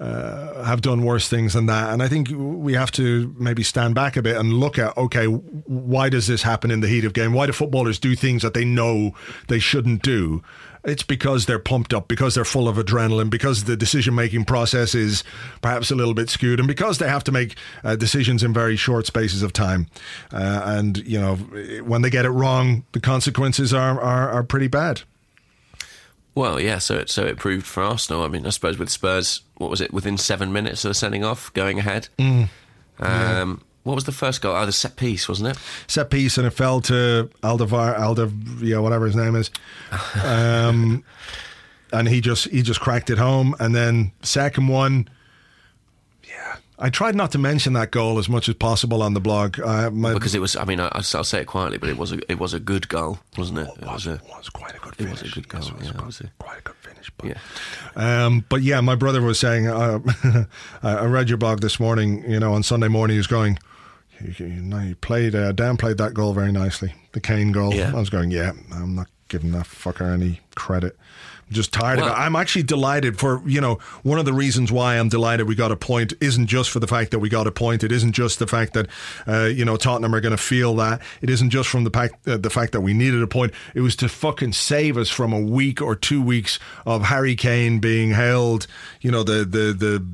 [0.00, 3.94] Uh, have done worse things than that, and I think we have to maybe stand
[3.94, 7.12] back a bit and look at okay, why does this happen in the heat of
[7.12, 7.32] game?
[7.32, 9.14] Why do footballers do things that they know
[9.46, 10.42] they shouldn't do?
[10.84, 14.94] It's because they're pumped up, because they're full of adrenaline, because the decision making process
[14.94, 15.24] is
[15.62, 18.76] perhaps a little bit skewed, and because they have to make uh, decisions in very
[18.76, 19.86] short spaces of time.
[20.30, 21.36] Uh, and you know,
[21.84, 25.02] when they get it wrong, the consequences are are, are pretty bad.
[26.34, 28.22] Well, yeah, so it, so it proved for Arsenal.
[28.22, 31.24] I mean, I suppose with Spurs, what was it, within seven minutes of the sending
[31.24, 32.08] off, going ahead?
[32.98, 34.56] Um, What was the first goal?
[34.56, 35.58] Oh, the set piece, wasn't it?
[35.86, 39.50] Set piece, and it fell to Aldevar, Aldev, yeah, whatever his name is.
[40.24, 41.04] Um,
[41.92, 45.08] and he just he just cracked it home, and then second one.
[46.26, 49.60] Yeah, I tried not to mention that goal as much as possible on the blog.
[49.60, 52.10] Uh, my, Because it was, I mean, I, I'll say it quietly, but it was
[52.12, 53.68] a, it was a good goal, wasn't it?
[53.80, 55.20] It was a, was quite a good Finish.
[55.20, 55.60] it was a good goal.
[55.60, 57.10] Yes, it was yeah, it was a- quite a good finish.
[57.16, 58.24] But, yeah.
[58.26, 60.00] um, but yeah, my brother was saying, uh,
[60.82, 63.58] I I read your blog this morning, you know, on Sunday morning, he was going,
[64.48, 67.74] know, you played, uh, downplayed that goal very nicely, the Kane goal.
[67.74, 67.92] Yeah.
[67.94, 70.96] I was going, yeah, I'm not giving that fucker any credit.
[71.48, 72.20] I'm just tired Well- of it.
[72.20, 75.72] I'm actually delighted for, you know, one of the reasons why I'm delighted we got
[75.72, 77.84] a point isn't just for the fact that we got a point.
[77.84, 78.86] It isn't just the fact that,
[79.26, 81.02] uh, you know, Tottenham are going to feel that.
[81.20, 83.52] It isn't just from the fact, uh, the fact that we needed a point.
[83.74, 87.78] It was to fucking save us from a week or two weeks of Harry Kane
[87.78, 88.66] being held,
[89.02, 90.06] you know, the, the, the,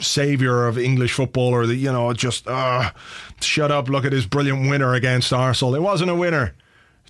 [0.00, 2.90] savior of English football, or the you know just uh,
[3.40, 3.88] shut up.
[3.88, 5.74] Look at his brilliant winner against Arsenal.
[5.74, 6.54] It wasn't a winner.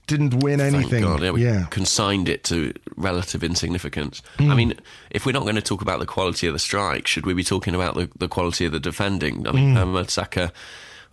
[0.07, 1.03] Didn't win Thank anything.
[1.05, 1.67] God, yeah, we yeah.
[1.71, 4.23] consigned it to relative insignificance.
[4.39, 4.51] Hmm.
[4.51, 4.75] I mean,
[5.11, 7.45] if we're not going to talk about the quality of the strike, should we be
[7.45, 9.47] talking about the, the quality of the defending?
[9.47, 9.57] I Hmm.
[9.57, 10.53] mean, um, Saka,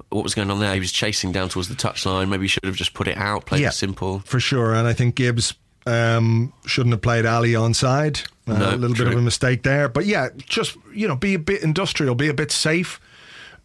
[0.10, 0.73] what was going on there?
[0.73, 2.29] He was chasing down towards the touchline.
[2.29, 3.67] Maybe he should have just put it out, played Yeah.
[3.67, 4.23] it simple.
[4.25, 4.73] for sure.
[4.73, 5.53] And I think Gibbs
[5.88, 8.21] um, shouldn't have played Alli on side.
[8.47, 9.89] Uh, No, a little bit of a mistake there.
[9.89, 13.00] But yeah, just you know, be a bit industrial, be a bit safe,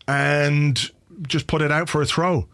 [0.06, 0.90] and
[1.22, 2.46] just put it out for a throw.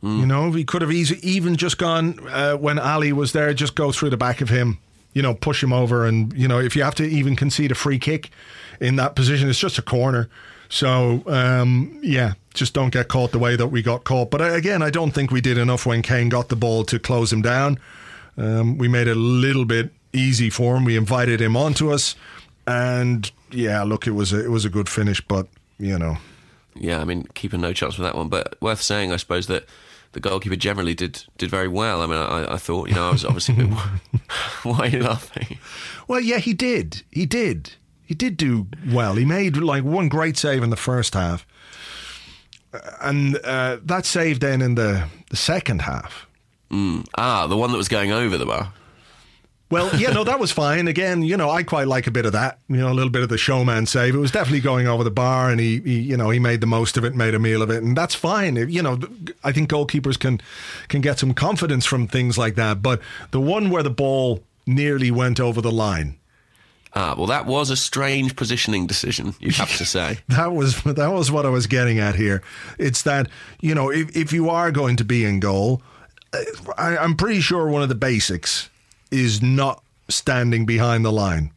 [0.00, 0.20] Hmm.
[0.20, 3.74] You know, he could have easy, even just gone uh, when Alli was there, just
[3.74, 4.78] go through the back of him.
[5.12, 7.74] You know, push him over, and you know, if you have to even concede a
[7.74, 8.30] free kick
[8.80, 10.28] in that position, it's just a corner.
[10.68, 14.30] So um, yeah, just don't get caught the way that we got caught.
[14.30, 16.98] But uh, again, I don't think we did enough when Kane got the ball to
[16.98, 17.78] close him down.
[18.38, 20.84] Um, we made it a little bit easy for him.
[20.84, 22.14] We invited him onto us,
[22.66, 25.48] and yeah, look, it was a, it was a good finish, but
[25.78, 26.16] you know,
[26.74, 28.28] Yeah, I mean, keeping no chance with that one.
[28.28, 29.64] But worth saying, I suppose, that
[30.12, 32.00] the goalkeeper generally did did very well.
[32.00, 33.54] I mean, I, I thought, you know, I was obviously.
[33.56, 33.68] bit-
[34.62, 35.58] Why are you laughing?
[36.06, 37.72] well, yeah, he did, he did,
[38.04, 39.14] he did do well.
[39.16, 41.44] He made like one great save in the first half,
[43.00, 46.26] and uh, that save then in the the second half.
[46.70, 48.72] Ah, the one that was going over the bar.
[49.70, 50.88] Well, yeah, no, that was fine.
[50.88, 52.58] Again, you know, I quite like a bit of that.
[52.68, 54.14] You know, a little bit of the showman save.
[54.14, 56.66] It was definitely going over the bar, and he, he you know, he made the
[56.66, 58.56] most of it, made a meal of it, and that's fine.
[58.56, 58.98] You know,
[59.44, 60.40] I think goalkeepers can
[60.88, 62.80] can get some confidence from things like that.
[62.80, 63.00] But
[63.30, 66.18] the one where the ball nearly went over the line,
[66.94, 70.18] Ah, well, that was a strange positioning decision, you have to say.
[70.28, 72.42] that was that was what I was getting at here.
[72.78, 73.28] It's that
[73.60, 75.82] you know, if if you are going to be in goal,
[76.76, 78.68] I, I'm pretty sure one of the basics
[79.10, 81.52] is not standing behind the line.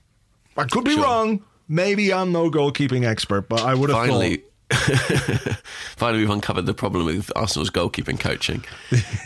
[0.57, 1.03] I could be Sure.
[1.03, 1.43] wrong.
[1.67, 5.57] maybe I'm no goalkeeping expert, but I would have Finally, thought.
[5.97, 8.63] finally, we've uncovered the problem with Arsenal's goalkeeping coaching.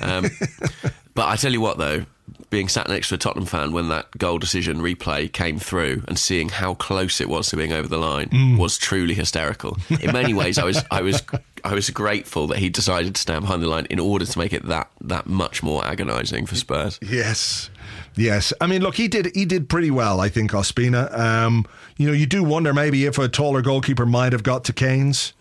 [0.02, 0.30] Um,
[1.16, 2.06] but I tell you what, though,
[2.50, 6.18] being sat next to a Tottenham fan when that goal decision replay came through and
[6.18, 8.58] seeing how close it was to being over the line Mm.
[8.58, 9.78] was truly hysterical.
[10.02, 11.22] In many ways, I was, I was,
[11.64, 14.54] I was grateful that he decided to stand behind the line in order to make
[14.54, 17.00] it that that much more agonising for Spurs.
[17.02, 17.70] Yes.
[18.16, 18.54] Yes.
[18.62, 21.12] I mean, look, he did he did pretty well, I think, Ospina.
[21.18, 21.66] Um,
[21.98, 25.34] you know, you do wonder maybe if a taller goalkeeper might have got to Kane's.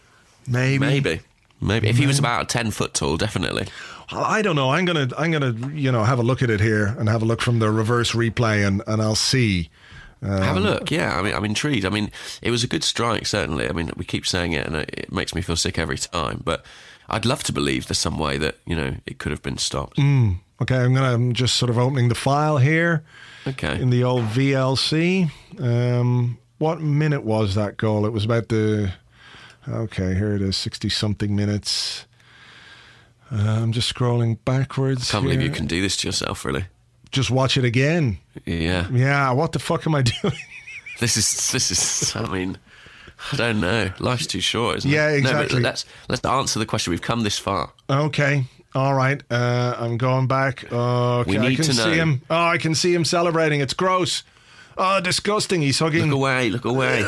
[0.47, 0.79] Maybe.
[0.79, 1.21] Maybe.
[1.61, 3.67] Maybe if he was about ten foot tall, definitely.
[4.11, 4.71] I don't know.
[4.71, 7.25] I'm gonna I'm gonna you know have a look at it here and have a
[7.25, 9.71] look from the reverse replay and, and I'll see.
[10.23, 10.91] Have a look.
[10.91, 11.85] Yeah, I mean, I'm intrigued.
[11.85, 13.69] I mean, it was a good strike, certainly.
[13.69, 16.41] I mean, we keep saying it, and it, makes me feel sick every time.
[16.43, 16.65] But
[17.11, 19.99] I'd love to believe there's some way that you know it could have been stopped.
[19.99, 23.05] Okay, I'm gonna I'm just sort of opening the file here
[23.47, 23.79] Okay.
[23.81, 25.31] in the old VLC.
[25.61, 28.07] Um, what minute was that goal?
[28.07, 28.93] It was about the.
[29.69, 32.07] Okay, here it is, sixty something minutes.
[33.35, 35.11] Uh, I'm just scrolling backwards.
[35.11, 36.67] I Can't believe you can do this to yourself, really.
[37.11, 38.19] just watch it again.
[38.45, 38.89] Yeah.
[38.93, 40.35] Yeah, what the fuck am I doing?
[41.01, 42.15] This is this is.
[42.15, 42.59] I mean,
[43.33, 43.91] I don't know.
[43.99, 45.23] Life's too short, isn't Yeah, it?
[45.23, 45.57] No, exactly.
[45.57, 46.93] but let's let's answer the question.
[46.93, 47.73] We've come this far.
[47.91, 48.45] Okay.
[48.77, 49.23] All right.
[49.31, 50.65] Uh, I'm going back.
[50.73, 52.23] Okay, We I need can to see him.
[52.31, 53.61] Oh, I can see him celebrating.
[53.61, 54.23] It's gross.
[54.77, 55.63] Oh, disgusting.
[55.63, 56.03] He's hugging.
[56.07, 56.51] Look away!
[56.51, 57.05] Look away!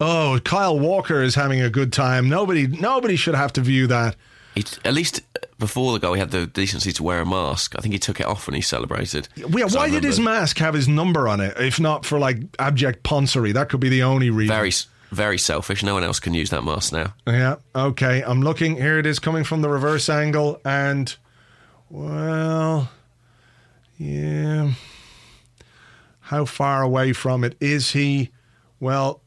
[0.00, 2.28] Oh, Kyle Walker is having a good time.
[2.28, 4.14] Nobody, nobody should have to view that.
[4.54, 5.20] He, at least
[5.58, 7.74] before the goal, he had the decency to wear a mask.
[7.76, 9.28] I think he took it off when he celebrated.
[9.34, 11.58] Yeah, why did his mask have his number on it?
[11.58, 14.54] If not for like abject poncery, that could be the only reason.
[14.54, 14.72] very
[15.10, 15.82] very selfish?
[15.82, 17.14] No one else can use that mask now.
[17.26, 17.56] Yeah.
[17.74, 18.22] Okay.
[18.22, 18.76] I'm looking.
[18.76, 21.14] Here it is coming from the reverse angle, and
[21.88, 22.90] well,
[23.96, 24.72] yeah.
[26.20, 28.30] How far away from it is he?
[28.80, 29.22] Well,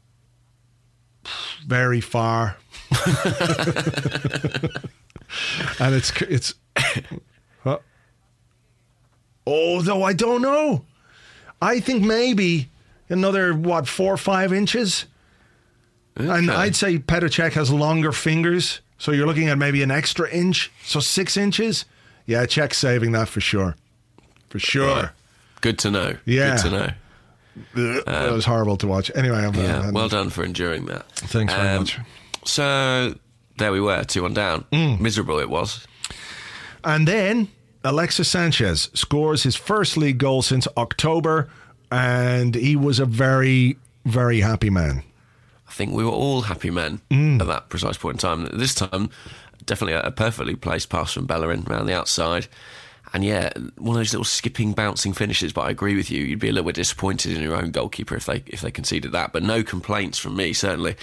[1.66, 2.56] very far.
[5.78, 6.54] and it's it's.
[7.64, 7.78] Huh?
[9.46, 10.84] Oh, though I don't know.
[11.60, 12.70] I think maybe
[13.08, 15.06] another what four or five inches.
[16.16, 20.28] And I'd say Petr Cech has longer fingers, so you're looking at maybe an extra
[20.28, 21.84] inch, so six inches.
[22.26, 23.76] Yeah, Cech saving that for sure,
[24.48, 25.12] for sure.
[25.60, 26.16] Good to know.
[26.24, 26.56] Yeah.
[26.56, 26.90] Good to know.
[27.76, 29.10] Ugh, that um, was horrible to watch.
[29.14, 31.10] Anyway, I'm, uh, Yeah, I'm- well done for enduring that.
[31.12, 31.98] Thanks very um, much.
[32.44, 33.14] So
[33.58, 34.64] there we were, two one down.
[34.72, 35.00] Mm.
[35.00, 35.86] Miserable it was.
[36.84, 37.48] And then
[37.84, 41.48] Alexis Sanchez scores his first league goal since October,
[41.90, 45.02] and he was a very, very happy man.
[45.68, 47.40] I think we were all happy men Mm.
[47.40, 48.48] at that precise point in time.
[48.52, 49.10] This time,
[49.64, 52.46] definitely a, a perfectly placed pass from Bellerin around the outside.
[53.14, 55.52] And yeah, one of those little skipping, bouncing finishes.
[55.52, 58.16] But I agree with you; you'd be a little bit disappointed in your own goalkeeper
[58.16, 59.32] if they if they conceded that.
[59.34, 60.96] But no complaints from me, certainly.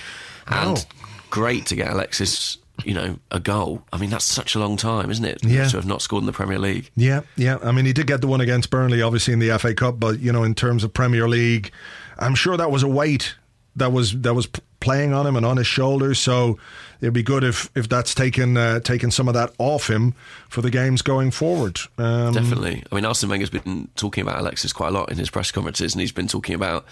[0.47, 0.81] And No.
[1.29, 3.83] Great to get Alexis, you know, a goal.
[3.91, 5.43] I mean, that's such a long time, isn't it?
[5.43, 5.67] Yeah.
[5.67, 6.89] To have not scored in the Premier League.
[6.95, 7.57] Yeah, yeah.
[7.63, 10.19] I mean, he did get the one against Burnley, obviously in the FA Cup, but
[10.19, 11.71] you know, in terms of Premier League,
[12.17, 13.35] I'm sure that was a weight
[13.75, 14.47] that was that was
[14.79, 16.19] playing on him and on his shoulders.
[16.19, 16.57] So
[17.01, 20.13] it'd be good if if that's taken uh, taken some of that off him
[20.47, 21.79] for the games going forward.
[21.97, 22.83] Um, Definitely.
[22.91, 25.93] I mean, Arsene Wenger's been talking about Alexis quite a lot in his press conferences,
[25.93, 26.85] and he's been talking about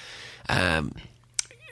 [0.50, 0.93] um,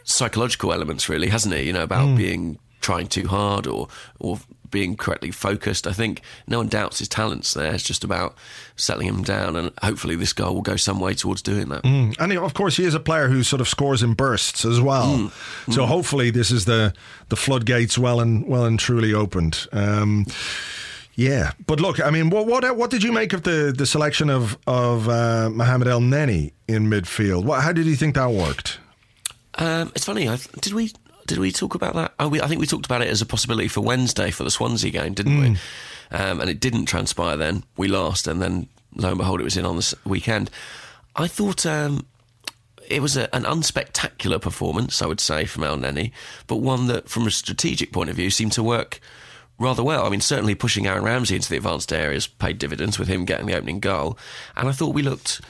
[0.05, 1.63] psychological elements, really, hasn't he?
[1.63, 3.87] You know, about being trying too hard or
[4.19, 4.39] or
[4.71, 5.87] being correctly focused.
[5.87, 7.73] I think no one doubts his talents there.
[7.73, 8.35] It's just about
[8.75, 11.83] settling him down, and hopefully this goal will go some way towards doing that.
[11.85, 14.79] And he- of course, he is a player who sort of scores in bursts as
[14.81, 15.31] well.
[15.71, 16.93] So hopefully, this is the
[17.29, 19.67] the floodgates well and well and truly opened.
[19.71, 20.25] Um,
[21.15, 24.29] yeah, but look, I mean, what what what did you make of the the selection
[24.29, 27.45] of of uh, Mohamed Elneny in midfield?
[27.45, 28.79] What, how did you think that worked?
[29.57, 30.27] Um, it's funny.
[30.27, 30.91] I, did we
[31.27, 32.13] did we talk about that?
[32.19, 34.51] Oh, we, I think we talked about it as a possibility for Wednesday for the
[34.51, 35.47] Swansea game, didn't we?
[36.11, 37.35] Um, and it didn't transpire.
[37.35, 40.51] Then we lost, and then lo and behold, it was in on the weekend.
[41.15, 42.05] I thought um,
[42.87, 46.11] it was a, an unspectacular performance, I would say, from Elneny,
[46.47, 48.99] but one that, from a strategic point of view, seemed to work
[49.57, 50.05] rather well.
[50.05, 53.47] I mean, certainly pushing Aaron Ramsey into the advanced areas paid dividends with him getting
[53.47, 54.17] the opening goal,
[54.55, 55.41] and I thought we looked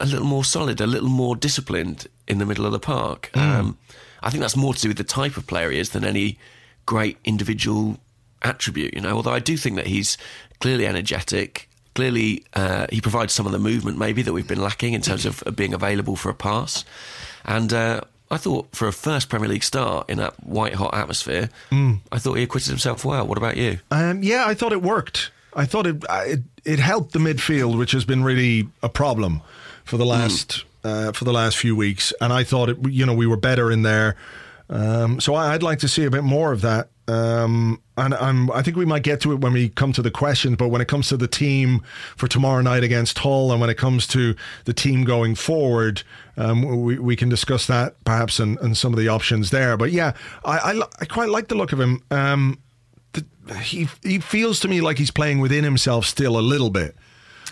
[0.00, 3.30] a little more solid, a little more disciplined in the middle of the park.
[3.36, 3.78] Um,
[4.22, 6.38] I think that's more to do with the type of player he is than any
[6.86, 7.98] great individual
[8.42, 9.16] attribute, you know.
[9.16, 10.16] Although I do think that he's
[10.60, 11.68] clearly energetic.
[11.94, 15.24] Clearly, uh, he provides some of the movement maybe that we've been lacking in terms
[15.26, 16.84] of, being available for a pass.
[17.44, 21.50] And uh, I thought for a first Premier League start in that white hot atmosphere,
[21.70, 23.26] I thought he acquitted himself well.
[23.26, 23.78] What about you?
[23.92, 25.30] Um, yeah, I thought it worked.
[25.54, 29.42] I thought it, it it helped the midfield, which has been really a problem
[29.84, 33.14] for the last uh, for the last few weeks, and I thought it, you know
[33.14, 34.16] we were better in there.
[34.70, 36.88] Um, so I, would like to see a bit more of that.
[37.06, 40.10] Um, and I'm, I think we might get to it when we come to the
[40.10, 40.56] questions.
[40.56, 41.82] But when it comes to the team
[42.16, 46.02] for tomorrow night against Hull, and when it comes to the team going forward,
[46.36, 49.76] um, we, we can discuss that perhaps and, and some of the options there.
[49.76, 52.02] But yeah, I, I, I quite like the look of him.
[52.10, 52.58] Um,
[53.12, 53.24] the,
[53.58, 56.96] he he feels to me like he's playing within himself still a little bit.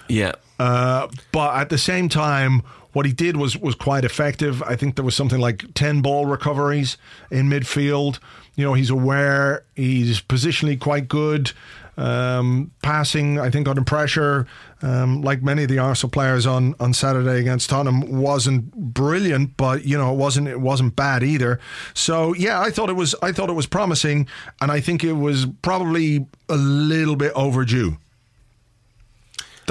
[0.09, 0.33] Yeah.
[0.59, 4.63] Uh, but at the same time, what he did was was quite effective.
[4.63, 6.97] I think there was something like ten ball recoveries
[7.31, 8.19] in midfield.
[8.55, 9.65] You know, he's aware.
[9.75, 11.53] He's positionally quite good.
[11.95, 14.47] Um, passing, I think, under pressure,
[14.81, 19.85] um, like many of the Arsenal players on, on Saturday against Tottenham, wasn't brilliant, but
[19.85, 21.61] you know, it wasn't it wasn't bad either.
[21.93, 24.27] So yeah, I thought it was I thought it was promising,
[24.63, 27.99] and I think it was probably a little bit overdue.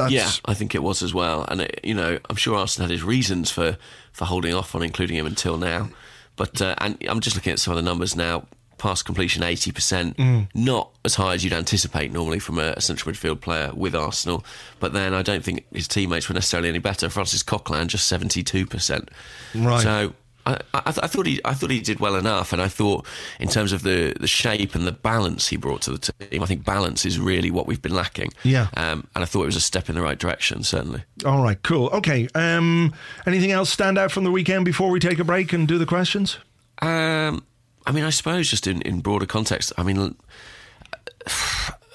[0.03, 1.45] That's yeah, I think it was as well.
[1.47, 3.77] And it, you know, I'm sure Arsenal had his reasons for
[4.11, 5.89] for holding off on including him until now.
[6.35, 8.45] But uh, and I'm just looking at some of the numbers now.
[8.77, 10.47] Pass completion 80%, mm.
[10.55, 14.43] not as high as you'd anticipate normally from a, a, central midfield player with Arsenal.
[14.79, 17.07] But then I don't think his teammates were necessarily any better.
[17.07, 19.09] Francis Coquelin just 72%.
[19.53, 19.83] Right.
[19.83, 20.13] So
[20.45, 23.05] I, I, I, thought he, I thought he did well enough, and I thought
[23.39, 26.45] in terms of the, the shape and the balance he brought to the team, I
[26.45, 28.31] think balance is really what we've been lacking.
[28.43, 31.03] Yeah, um, and I thought it was a step in the right direction, certainly.
[31.25, 31.87] All right, cool.
[31.87, 32.93] Okay, um,
[33.25, 35.85] anything else stand out from the weekend before we take a break and do the
[35.85, 36.37] questions?
[36.81, 37.43] Um,
[37.85, 40.15] I mean, I suppose just in, in broader context, I mean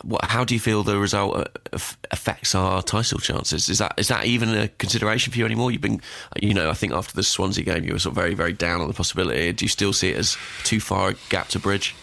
[0.07, 1.79] what, how do you feel the result uh,
[2.11, 3.69] affects our title chances?
[3.69, 5.71] Is that is that even a consideration for you anymore?
[5.73, 6.01] You've been,
[6.41, 8.81] you know, I think after the Swansea game, you were sort of very very down
[8.81, 9.53] on the possibility.
[9.53, 11.95] Do you still see it as too far a gap to bridge?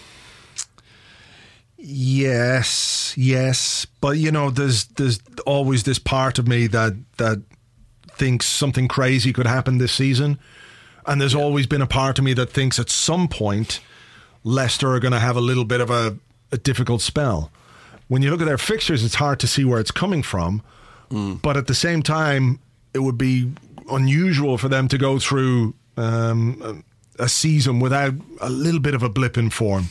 [1.78, 7.42] Yes, yes, but you know, there's there's always this part of me that that
[8.12, 10.40] thinks something crazy could happen this season,
[11.06, 11.42] and there's yeah.
[11.42, 13.80] always been a part of me that thinks at some point
[14.44, 16.18] Leicester are going to have a little bit of a,
[16.52, 17.50] a difficult spell
[18.14, 20.62] when you look at their fixtures, it's hard to see where it's coming from.
[21.10, 21.42] Mm.
[21.42, 22.60] But at the same time,
[22.94, 23.52] it would be
[23.90, 26.84] unusual for them to go through um,
[27.18, 29.86] a season without a little bit of a blip in form.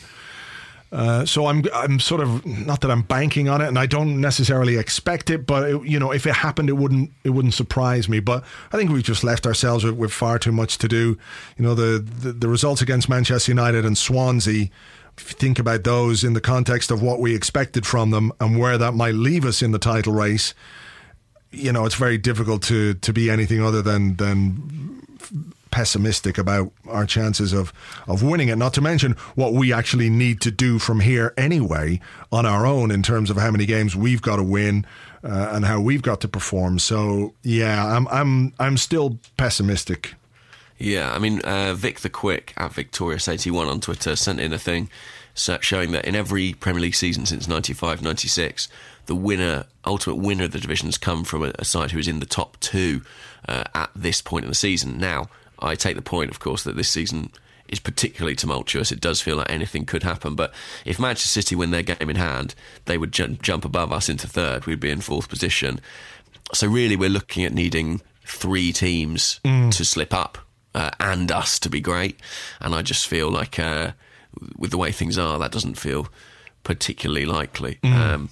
[0.93, 4.21] Uh, so I'm I'm sort of not that I'm banking on it, and I don't
[4.21, 8.07] necessarily expect it, but it, you know if it happened, it wouldn't it wouldn't surprise
[8.07, 8.21] me.
[8.21, 11.17] But I think we've just left ourselves with, with far too much to do.
[11.57, 14.69] You know the, the the results against Manchester United and Swansea
[15.17, 18.93] think about those in the context of what we expected from them and where that
[18.93, 20.53] might leave us in the title race,
[21.51, 25.01] you know, it's very difficult to to be anything other than than
[25.71, 27.73] pessimistic about our chances of
[28.07, 28.57] of winning it.
[28.57, 31.99] Not to mention what we actually need to do from here anyway
[32.31, 34.85] on our own in terms of how many games we've got to win
[35.23, 36.79] uh, and how we've got to perform.
[36.79, 40.15] So yeah, I'm I'm I'm still pessimistic
[40.83, 44.89] yeah, I mean, uh, Vic the Quick at Victorious81 on Twitter sent in a thing
[45.33, 48.67] showing that in every Premier League season since 95 96,
[49.05, 52.07] the winner, ultimate winner of the division has come from a, a side who is
[52.07, 53.01] in the top two
[53.47, 54.97] uh, at this point in the season.
[54.97, 57.31] Now, I take the point, of course, that this season
[57.69, 58.91] is particularly tumultuous.
[58.91, 60.35] It does feel like anything could happen.
[60.35, 64.09] But if Manchester City win their game in hand, they would ju- jump above us
[64.09, 64.65] into third.
[64.65, 65.79] We'd be in fourth position.
[66.53, 69.73] So really, we're looking at needing three teams mm.
[69.75, 70.37] to slip up
[70.73, 72.19] uh, and us to be great.
[72.59, 73.91] And I just feel like, uh,
[74.57, 76.07] with the way things are, that doesn't feel
[76.63, 77.79] particularly likely.
[77.83, 77.93] Mm.
[77.93, 78.29] Um,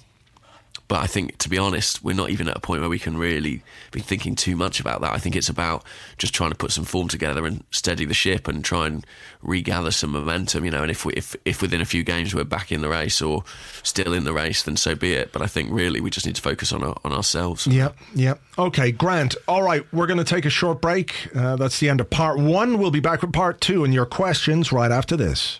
[0.92, 3.16] but I think, to be honest, we're not even at a point where we can
[3.16, 5.14] really be thinking too much about that.
[5.14, 5.84] I think it's about
[6.18, 9.06] just trying to put some form together and steady the ship and try and
[9.40, 10.66] regather some momentum.
[10.66, 12.90] You know, and if we, if if within a few games we're back in the
[12.90, 13.42] race or
[13.82, 15.32] still in the race, then so be it.
[15.32, 17.66] But I think really we just need to focus on our, on ourselves.
[17.66, 18.42] Yep, yep.
[18.58, 19.34] Okay, Grant.
[19.48, 21.34] All right, we're going to take a short break.
[21.34, 22.76] Uh, that's the end of part one.
[22.76, 25.58] We'll be back with part two and your questions right after this.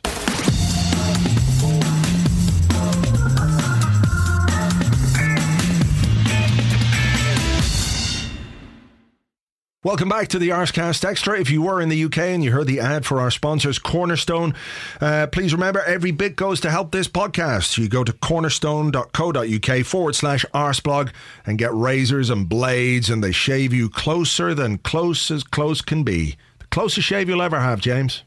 [9.84, 11.40] Welcome back to the Arsecast Extra.
[11.40, 14.54] If you were in the UK and you heard the ad for our sponsors, Cornerstone,
[15.00, 17.76] uh, please remember every bit goes to help this podcast.
[17.76, 21.10] You go to cornerstone.co.uk forward slash arseblog
[21.44, 26.04] and get razors and blades, and they shave you closer than close as close can
[26.04, 26.36] be.
[26.60, 28.22] The closest shave you'll ever have, James.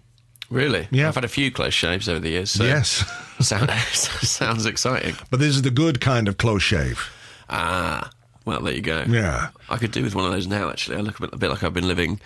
[0.50, 0.90] Really?
[0.92, 1.08] Yeah.
[1.08, 2.52] I've had a few close shaves over the years.
[2.52, 3.10] So yes.
[3.40, 5.16] sound, sounds exciting.
[5.32, 7.10] But this is the good kind of close shave.
[7.50, 8.10] Ah.
[8.46, 9.04] Well, there you go.
[9.08, 9.50] Yeah.
[9.70, 10.98] I could do with one of those now, actually.
[10.98, 12.20] I look a bit, a bit like I've been living,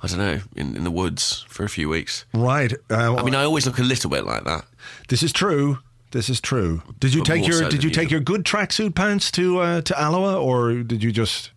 [0.00, 2.24] I don't know, in, in the woods for a few weeks.
[2.32, 2.72] Right.
[2.88, 4.64] Uh, I mean, I always look a little bit like that.
[5.08, 5.78] This is true.
[6.12, 6.82] This is true.
[6.98, 9.80] Did you but take your so Did you take your good tracksuit pants to uh,
[9.82, 11.50] to Alloa, or did you just?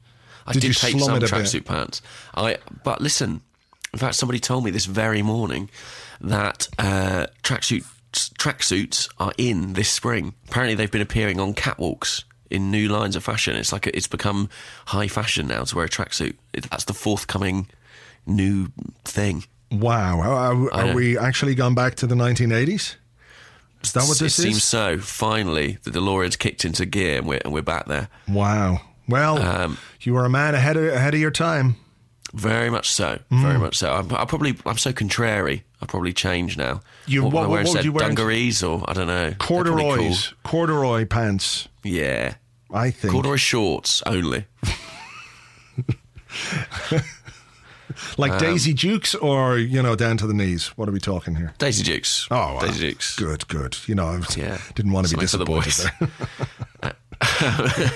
[0.46, 1.30] I Did did, you take some it a bit?
[1.30, 2.02] tracksuit pants.
[2.36, 3.42] I but listen,
[3.94, 5.70] in fact, somebody told me this very morning
[6.22, 10.36] that uh, tracksuit tracksuits are in this spring.
[10.50, 13.56] Apparently, they've been appearing on catwalks in new lines of fashion.
[13.56, 14.50] It's like a, it's become
[14.88, 16.36] high fashion now to wear a tracksuit.
[16.54, 17.68] It- That's the forthcoming
[18.26, 18.68] new
[19.06, 19.44] thing.
[19.72, 20.20] Wow.
[20.20, 20.94] Are, are, I are know.
[20.96, 22.96] we actually gone back to the 1980s?
[23.84, 24.98] Is that what it this seems so.
[24.98, 28.08] Finally, the DeLorean's kicked into gear, and we're and we're back there.
[28.30, 28.80] Wow.
[29.10, 31.76] Well, Um, you were a man ahead of, ahead of your time.
[32.34, 33.20] Very much so.
[33.30, 33.42] Mm.
[33.42, 33.92] Very much so.
[33.92, 35.66] I'm, I probably I'm so contrary.
[35.84, 36.80] I probably change now.
[37.06, 39.34] You- what, what- wear what would you wear Dungarees or I don't know.
[39.38, 41.68] Corduroys, corduroy pants.
[41.84, 42.36] Yeah.
[42.74, 43.14] I think.
[43.14, 44.46] Corduroy shorts only.
[48.18, 50.68] like Um, Daisy Dukes or, you know, down to the knees.
[50.78, 51.54] What are we talking here?
[51.60, 52.28] Daisy Dukes.
[52.32, 52.60] Oh, wow.
[52.62, 53.16] Daisy Dukes.
[53.16, 53.78] Good, good.
[53.86, 54.58] You know, I Yeah.
[54.76, 55.92] didn't want to be Something the disappointed
[56.82, 56.94] boys.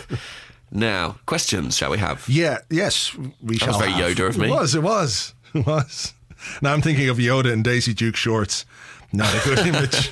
[0.06, 0.18] there.
[0.70, 2.28] Now, questions shall we have?
[2.28, 3.70] yeah, yes, we shall.
[3.70, 4.18] was very have.
[4.18, 4.48] Yoda of me.
[4.48, 6.14] It was, it was, it was.
[6.62, 8.66] Now I'm thinking of Yoda and Daisy Duke shorts.
[9.14, 10.10] Not a good image.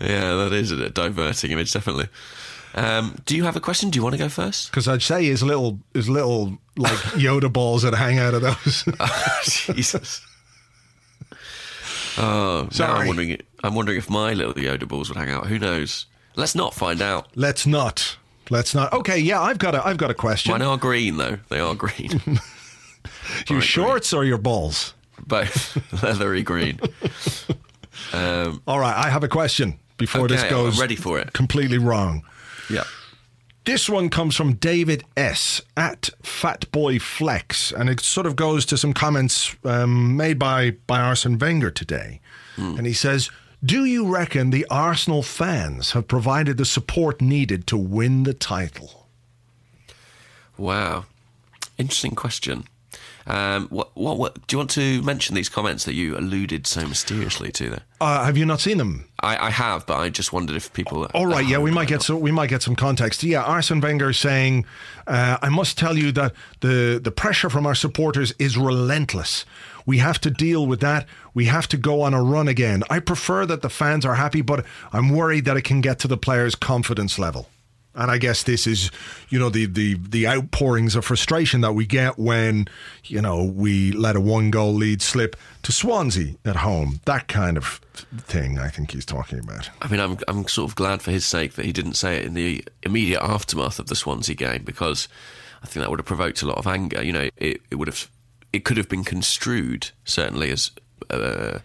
[0.00, 2.08] Yeah, that is a diverting image, definitely.
[2.74, 3.90] Um, do you have a question?
[3.90, 4.70] Do you want to go first?
[4.70, 8.84] Because I'd say his little, his little like Yoda balls that hang out of those.
[9.00, 10.20] oh, Jesus.
[12.16, 13.00] Oh, now Sorry.
[13.00, 13.40] I'm wondering.
[13.62, 15.46] I'm wondering if my little Yoda balls would hang out.
[15.46, 16.06] Who knows?
[16.36, 17.28] Let's not find out.
[17.34, 18.16] Let's not.
[18.50, 18.92] Let's not.
[18.92, 20.52] Okay, yeah, I've got a, I've got a question.
[20.52, 21.38] Mine are green though.
[21.48, 22.20] They are green.
[23.48, 24.94] Your shorts or your balls?
[25.26, 26.80] Both leathery green.
[28.12, 31.32] Um, All right, I have a question before this goes I'm ready for it.
[31.32, 32.22] completely wrong.
[32.70, 32.84] yeah.
[33.64, 35.62] This one comes from David S.
[35.74, 41.00] at Fatboy Flex, and it sort of goes to some comments um, made by, by
[41.00, 42.20] Arsene Wenger today.
[42.58, 43.30] And he says,
[43.64, 49.08] Do you reckon the Arsenal fans have provided the support needed to win the title?
[50.58, 51.06] Wow.
[51.78, 52.64] Interesting question.
[53.26, 56.86] Um, what, what, what, do you want to mention these comments that you alluded so
[56.86, 57.82] mysteriously to there?
[58.00, 59.06] Uh, have you not seen them?
[59.20, 61.06] I, I have, but I just wondered if people.
[61.14, 62.14] All right, yeah, we might get so.
[62.14, 63.22] some, we might get some context.
[63.22, 64.66] Yeah, Arsene Wenger saying,
[65.06, 69.46] uh, "I must tell you that the the pressure from our supporters is relentless.
[69.86, 71.06] We have to deal with that.
[71.32, 72.82] We have to go on a run again.
[72.90, 76.08] I prefer that the fans are happy, but I'm worried that it can get to
[76.08, 77.48] the players' confidence level."
[77.94, 78.90] And I guess this is,
[79.28, 82.66] you know, the, the, the outpourings of frustration that we get when,
[83.04, 87.00] you know, we let a one goal lead slip to Swansea at home.
[87.04, 87.80] That kind of
[88.18, 89.70] thing, I think he's talking about.
[89.80, 92.24] I mean, I'm I'm sort of glad for his sake that he didn't say it
[92.24, 95.08] in the immediate aftermath of the Swansea game because
[95.62, 97.02] I think that would have provoked a lot of anger.
[97.02, 98.10] You know, it, it would have
[98.52, 100.70] it could have been construed certainly as
[101.10, 101.58] uh,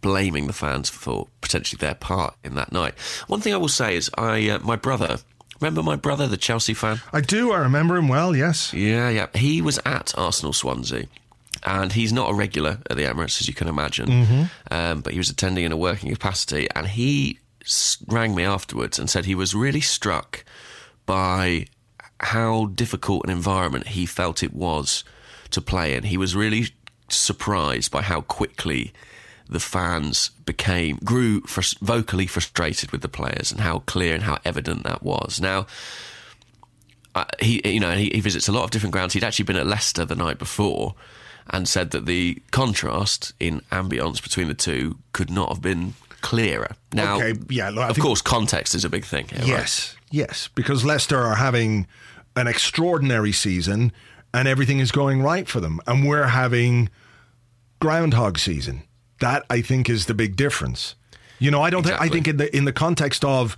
[0.00, 2.98] blaming the fans for potentially their part in that night.
[3.26, 5.18] One thing I will say is, I uh, my brother.
[5.60, 7.00] Remember my brother, the Chelsea fan?
[7.12, 7.52] I do.
[7.52, 8.34] I remember him well.
[8.36, 8.72] Yes.
[8.72, 9.26] Yeah, yeah.
[9.34, 11.06] He was at Arsenal Swansea.
[11.66, 14.50] And he's not a regular at the Emirates, as you can imagine.
[14.70, 16.68] Um, but he was attending in a working capacity.
[16.74, 17.38] And he
[18.08, 20.44] rang me afterwards and said he was really struck
[21.06, 21.66] by
[22.20, 25.04] how difficult an environment he felt it was
[25.50, 26.04] to play in.
[26.04, 26.66] He was really
[27.08, 28.92] surprised by how quickly
[29.48, 31.42] the fans became grew
[31.80, 35.40] vocally frustrated with the players and how clear and how evident that was.
[35.40, 35.66] Now,
[37.14, 39.12] uh, he you know he, he visits a lot of different grounds.
[39.12, 40.94] He'd actually been at Leicester the night before,
[41.50, 46.74] and said that the contrast in ambience between the two could not have been clearer.
[46.92, 49.28] Now, Okay, yeah, look, of think- course, context is a big thing.
[49.28, 49.48] Here, right?
[49.48, 49.96] Yes.
[50.10, 50.48] Yes.
[50.54, 51.86] Because Leicester are having
[52.34, 53.92] an extraordinary season,
[54.32, 56.88] and everything is going right for them, and we're having
[57.80, 58.82] groundhog season.
[59.20, 60.94] That I think is the big difference.
[61.38, 63.56] You know, I don't think I think in the in the context of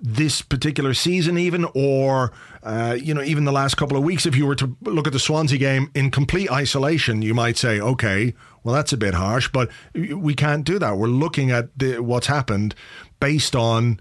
[0.00, 2.32] this particular season, even or
[2.62, 5.12] uh, you know, even the last couple of weeks, if you were to look at
[5.12, 9.48] the Swansea game in complete isolation, you might say, okay, well, that's a bit harsh,
[9.48, 10.96] but we can't do that.
[10.96, 12.74] We're looking at the, what's happened
[13.20, 14.00] based on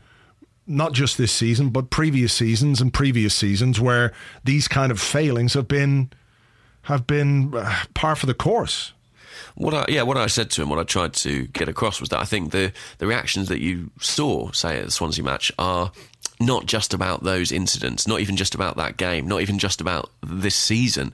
[0.66, 4.12] not just this season, but previous seasons and previous seasons where
[4.44, 6.12] these kind of failings have been
[6.84, 8.94] have been uh, par for the course.
[9.56, 12.10] What I, yeah, what I said to him, what I tried to get across was
[12.10, 15.92] that I think the the reactions that you saw, say at the Swansea match, are
[16.40, 20.12] not just about those incidents, not even just about that game, not even just about
[20.22, 21.14] this season,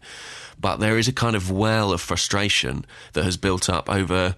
[0.59, 4.35] but there is a kind of well of frustration that has built up over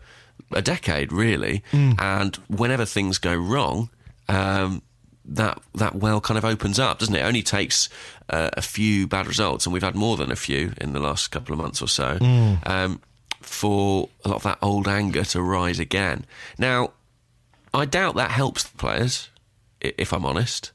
[0.53, 1.63] a decade, really.
[1.99, 3.89] And whenever things go wrong,
[4.29, 4.81] um,
[5.27, 7.19] that that well kind of opens up, doesn't it?
[7.21, 7.89] It only takes
[8.29, 11.29] uh, a few bad results, and we've had more than a few in the last
[11.31, 12.17] couple of months or so,
[12.63, 13.01] um,
[13.45, 16.25] for a lot of that old anger to rise again.
[16.57, 16.91] Now,
[17.73, 19.29] I doubt that helps the players,
[19.81, 20.71] if I'm honest.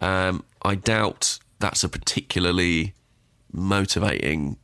[0.00, 2.94] Um, I doubt that's a particularly
[3.52, 4.56] motivating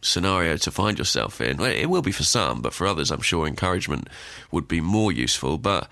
[0.00, 1.60] scenario to find yourself in.
[1.60, 4.08] It will be for some, but for others, I'm sure encouragement
[4.50, 5.58] would be more useful.
[5.58, 5.90] But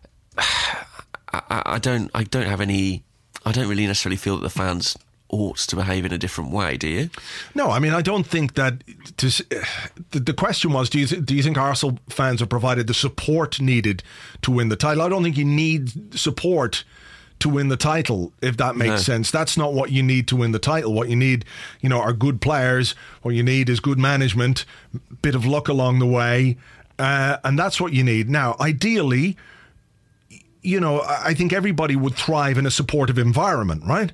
[0.38, 3.04] I, I don't, I don't have any,
[3.44, 4.96] I don't really necessarily feel that the fans
[5.34, 6.76] ought to behave in a different way.
[6.76, 7.10] Do you?
[7.54, 8.74] No, I mean I don't think that.
[9.18, 9.26] To,
[10.12, 13.60] the, the question was, do you do you think Arsenal fans have provided the support
[13.60, 14.02] needed
[14.42, 15.02] to win the title?
[15.02, 16.84] I don't think you need support
[17.40, 18.96] to win the title, if that makes No.
[19.14, 19.30] sense.
[19.30, 20.94] That's not what you need to win the title.
[20.94, 21.44] What you need,
[21.80, 22.94] you know, are good players.
[23.22, 24.64] What you need is good management,
[25.20, 26.56] bit of luck along the way,
[26.98, 28.30] uh, and that's what you need.
[28.30, 29.36] Now, ideally,
[30.62, 34.12] you know, I I think everybody would thrive in a supportive environment, right?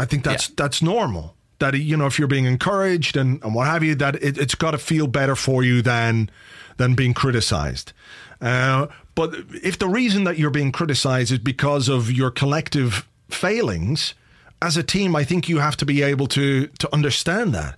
[0.00, 0.54] I think that's Yeah.
[0.56, 1.34] that's normal.
[1.58, 4.54] That you know, if you're being encouraged and, and what have you, that it, it's
[4.54, 6.30] got to feel better for you than
[6.76, 7.92] than being criticized.
[8.40, 14.14] Uh, but if the reason that you're being criticized is because of your collective failings
[14.62, 17.76] as a team, I think you have to be able to to understand that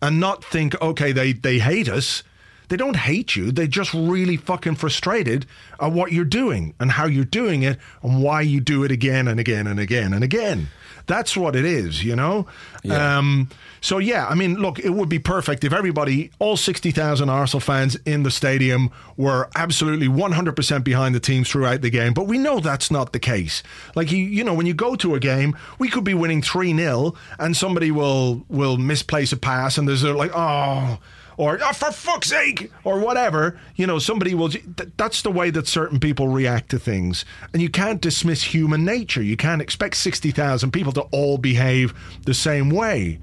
[0.00, 2.22] and not think, okay, they they hate us.
[2.68, 3.52] They don't hate you.
[3.52, 5.46] They're just really fucking frustrated
[5.80, 9.28] at what you're doing and how you're doing it and why you do it again
[9.28, 10.68] and again and again and again.
[11.06, 12.46] That's what it is, you know?
[12.90, 13.48] Um,
[13.80, 17.96] so, yeah, I mean, look, it would be perfect if everybody, all 60,000 Arsenal fans
[18.04, 22.12] in the stadium, were absolutely 100% behind the team throughout the game.
[22.12, 23.62] But we know that's not the case.
[23.94, 26.76] Like, you, you know, when you go to a game, we could be winning 3
[26.76, 30.98] 0 and somebody will, will misplace a pass and there's a, like, oh,
[31.36, 33.58] or oh, for fuck's sake, or whatever.
[33.74, 34.48] You know, somebody will.
[34.48, 34.64] th-
[34.96, 39.22] That's the way that certain people react to things, and you can't dismiss human nature.
[39.22, 43.18] You can't expect sixty thousand people to all behave the same way.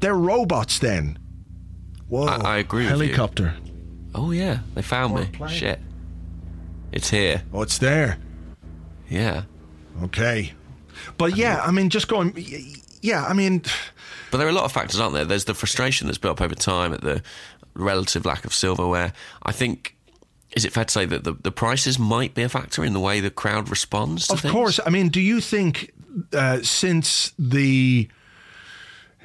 [0.00, 1.18] They're robots, then.
[2.08, 2.26] Whoa!
[2.26, 3.06] I- I agree with you.
[3.06, 3.54] Helicopter.
[4.14, 5.26] Oh yeah, they found me.
[5.26, 5.50] plane.
[5.50, 5.78] Shit,
[6.90, 7.42] it's here.
[7.52, 8.18] Oh, it's there.
[9.08, 9.42] Yeah.
[10.02, 10.52] Okay,
[11.18, 12.32] but yeah, I mean, just going.
[13.02, 13.62] Yeah, I mean,
[14.30, 15.24] But there are a lot of factors, aren't there?
[15.24, 17.22] There's the frustration that's built up over time at the
[17.74, 19.12] relative lack of silverware.
[19.42, 19.96] I think,
[20.56, 23.00] is it fair to say that the, the prices might be a factor in the
[23.00, 24.52] way the crowd responds to Of things?
[24.52, 24.80] course.
[24.84, 25.92] I mean, do you think
[26.32, 28.08] uh, since the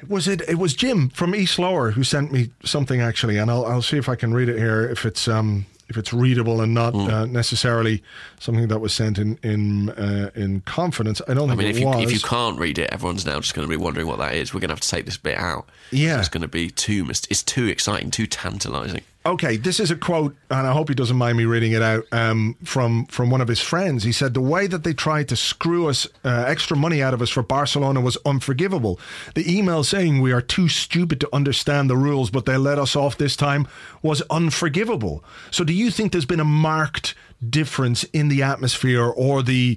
[0.08, 3.64] was it it was Jim from East Lower who sent me something actually, and I'll
[3.64, 6.74] I'll see if I can read it here if it's um if it's readable and
[6.74, 7.08] not Hmm.
[7.08, 8.02] uh, necessarily
[8.40, 11.20] something that was sent in in uh, in confidence.
[11.28, 12.02] I don't I think mean, it if you, was.
[12.02, 14.52] if you can't read it, everyone's now just going to be wondering what that is.
[14.52, 15.68] We're going to have to take this bit out.
[15.90, 16.18] Yeah.
[16.18, 19.02] It's going to be too, it's too exciting, too tantalising.
[19.26, 22.04] Okay, this is a quote, and I hope he doesn't mind me reading it out
[22.12, 24.04] um, from from one of his friends.
[24.04, 27.20] He said, "The way that they tried to screw us uh, extra money out of
[27.20, 29.00] us for Barcelona was unforgivable.
[29.34, 32.94] The email saying we are too stupid to understand the rules, but they let us
[32.94, 33.66] off this time
[34.00, 37.16] was unforgivable." So, do you think there's been a marked
[37.50, 39.76] difference in the atmosphere or the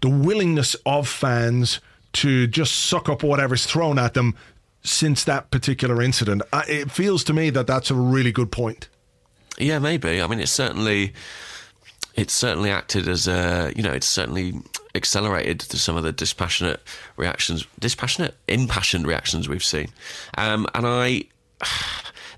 [0.00, 1.78] the willingness of fans
[2.14, 4.34] to just suck up whatever's thrown at them
[4.90, 6.42] since that particular incident.
[6.68, 8.88] It feels to me that that's a really good point.
[9.58, 10.22] Yeah, maybe.
[10.22, 11.12] I mean, it's certainly
[12.14, 14.54] it's certainly acted as a you know it's certainly
[14.94, 16.80] accelerated to some of the dispassionate
[17.16, 19.88] reactions, dispassionate, impassioned reactions we've seen,
[20.36, 21.24] um, and I.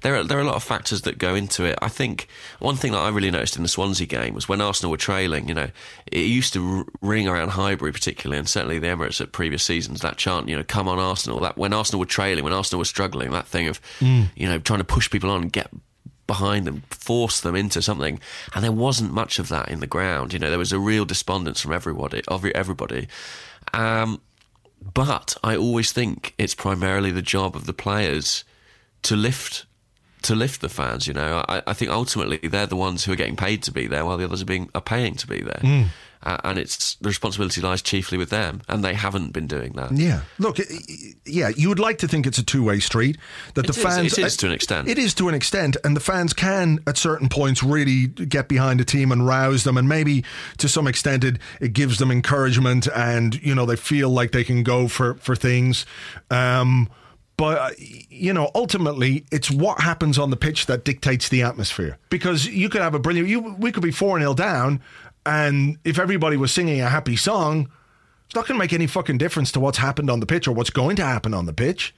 [0.02, 1.78] There are there are a lot of factors that go into it.
[1.82, 2.28] I think
[2.58, 5.48] one thing that I really noticed in the Swansea game was when Arsenal were trailing.
[5.48, 5.70] You know,
[6.06, 10.00] it used to ring around Highbury particularly, and certainly the Emirates at previous seasons.
[10.00, 12.84] That chant, you know, "Come on, Arsenal!" That when Arsenal were trailing, when Arsenal were
[12.84, 15.70] struggling, that thing of you know trying to push people on and get
[16.26, 18.20] behind them, force them into something.
[18.54, 20.32] And there wasn't much of that in the ground.
[20.32, 22.22] You know, there was a real despondence from everybody,
[22.54, 23.08] everybody.
[23.74, 24.20] Um,
[24.94, 28.44] but I always think it's primarily the job of the players
[29.02, 29.66] to lift
[30.22, 31.06] to lift the fans.
[31.06, 33.86] You know, I, I think ultimately they're the ones who are getting paid to be
[33.86, 35.86] there, while the others are being are paying to be there.
[36.22, 39.90] Uh, and it's the responsibility lies chiefly with them, and they haven't been doing that.
[39.90, 40.20] Yeah.
[40.38, 40.58] Look,
[41.24, 43.16] yeah, you would like to think it's a two way street.
[43.54, 44.18] That the It is- fans.
[44.18, 44.86] it is to an extent.
[44.88, 45.78] It is to an extent.
[45.82, 49.78] And the fans can, at certain points, really get behind a team and rouse them.
[49.78, 50.22] And maybe
[50.58, 54.44] to some extent, it, it gives them encouragement and, you know, they feel like they
[54.44, 55.86] can go for, for things.
[56.30, 56.90] Um,
[57.40, 61.96] but, uh, you know, ultimately, it's what happens on the pitch that dictates the atmosphere.
[62.10, 64.82] Because you could have a brilliant, you, we could be 4 0 down.
[65.24, 67.70] And if everybody was singing a happy song,
[68.26, 70.52] it's not going to make any fucking difference to what's happened on the pitch or
[70.52, 71.94] what's going to happen on the pitch.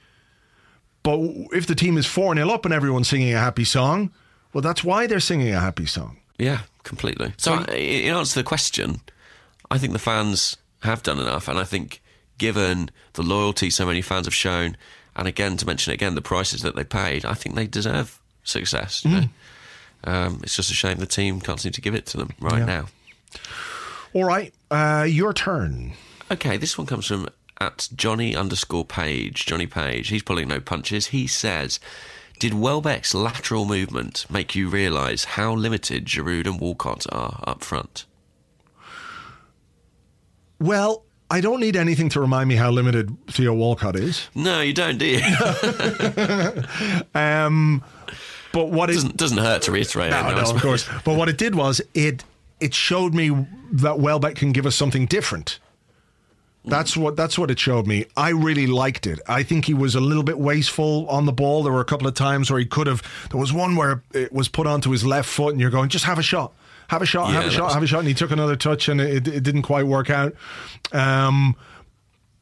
[1.03, 1.19] But
[1.51, 4.13] if the team is 4 0 up and everyone's singing a happy song,
[4.53, 6.19] well, that's why they're singing a happy song.
[6.37, 7.33] Yeah, completely.
[7.35, 9.01] So, I- in answer to the question,
[9.69, 12.01] I think the fans have done enough, and I think
[12.37, 14.77] given the loyalty so many fans have shown,
[15.15, 19.03] and again to mention again, the prices that they paid, I think they deserve success.
[19.05, 19.23] You know?
[20.05, 22.59] um, it's just a shame the team can't seem to give it to them right
[22.59, 22.65] Yeah.
[22.65, 22.85] now.
[24.13, 25.93] All right, uh, your turn.
[26.31, 31.07] Okay, this one comes from at Johnny underscore Page, Johnny Page, he's pulling no punches.
[31.07, 31.79] He says,
[32.39, 38.05] Did Welbeck's lateral movement make you realise how limited Giroud and Walcott are up front?
[40.59, 44.29] Well, I don't need anything to remind me how limited Theo Walcott is.
[44.35, 45.19] No, you don't, do you?
[47.15, 47.83] Um,
[48.51, 50.11] but what it doesn't, doesn't hurt to reiterate it.
[50.11, 50.87] no, no, of course.
[51.03, 52.23] But what it did was it
[52.59, 55.59] it showed me that Welbeck can give us something different.
[56.65, 58.05] That's what that's what it showed me.
[58.15, 59.19] I really liked it.
[59.27, 61.63] I think he was a little bit wasteful on the ball.
[61.63, 63.01] There were a couple of times where he could have.
[63.31, 66.05] There was one where it was put onto his left foot, and you're going, just
[66.05, 66.53] have a shot,
[66.89, 68.55] have a shot, Yeah, have a shot, was- have a shot, and he took another
[68.55, 70.33] touch, and it, it didn't quite work out.
[70.91, 71.55] Um,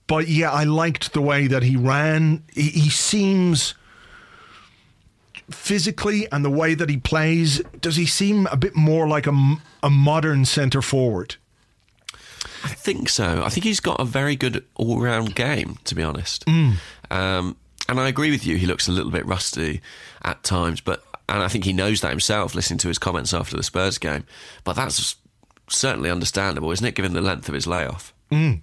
[0.07, 2.43] but yeah, I liked the way that he ran.
[2.53, 3.75] He, he seems
[5.49, 7.61] physically and the way that he plays.
[7.79, 11.35] Does he seem a bit more like a modern centre forward?
[12.63, 13.43] I think so.
[13.43, 16.45] I think he's got a very good all round game, to be honest.
[16.45, 16.75] Mm.
[17.09, 17.57] Um,
[17.89, 19.81] and I agree with you, he looks a little bit rusty
[20.23, 21.03] at times, but
[21.35, 24.25] and I think he knows that himself, listening to his comments after the Spurs game.
[24.63, 25.15] But that's
[25.69, 28.13] certainly understandable, isn't it, given the length of his layoff?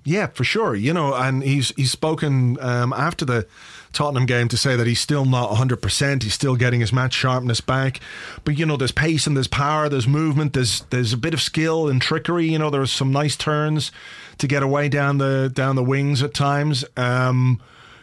[0.04, 0.74] Yeah, for sure.
[0.74, 3.46] You know, and he's he's spoken um, after the
[3.92, 6.22] Tottenham game to say that he's still not 100%.
[6.22, 8.00] He's still getting his match sharpness back.
[8.44, 11.42] But you know, there's pace and there's power, there's movement, there's there's a bit of
[11.42, 13.92] skill and trickery, you know, there's some nice turns
[14.38, 16.84] to get away down the down the wings at times.
[16.96, 17.60] Um,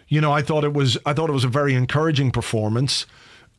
[0.07, 3.07] you know, I thought it was I thought it was a very encouraging performance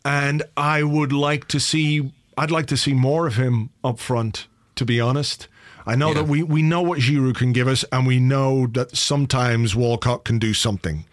[0.07, 4.47] and I would like to see I'd like to see more of him up front
[4.77, 5.49] to be honest.
[5.87, 6.15] I know Yeah.
[6.15, 10.25] that we, we know what Giroud can give us, and we know that sometimes Walcott
[10.25, 11.07] can do something,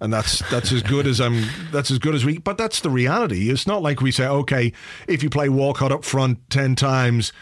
[0.00, 1.44] and that's that's as good as I'm.
[1.72, 2.38] That's as good as we.
[2.38, 3.50] But that's the reality.
[3.50, 4.72] It's not like we say, okay,
[5.08, 7.32] if you play Walcott up front ten times,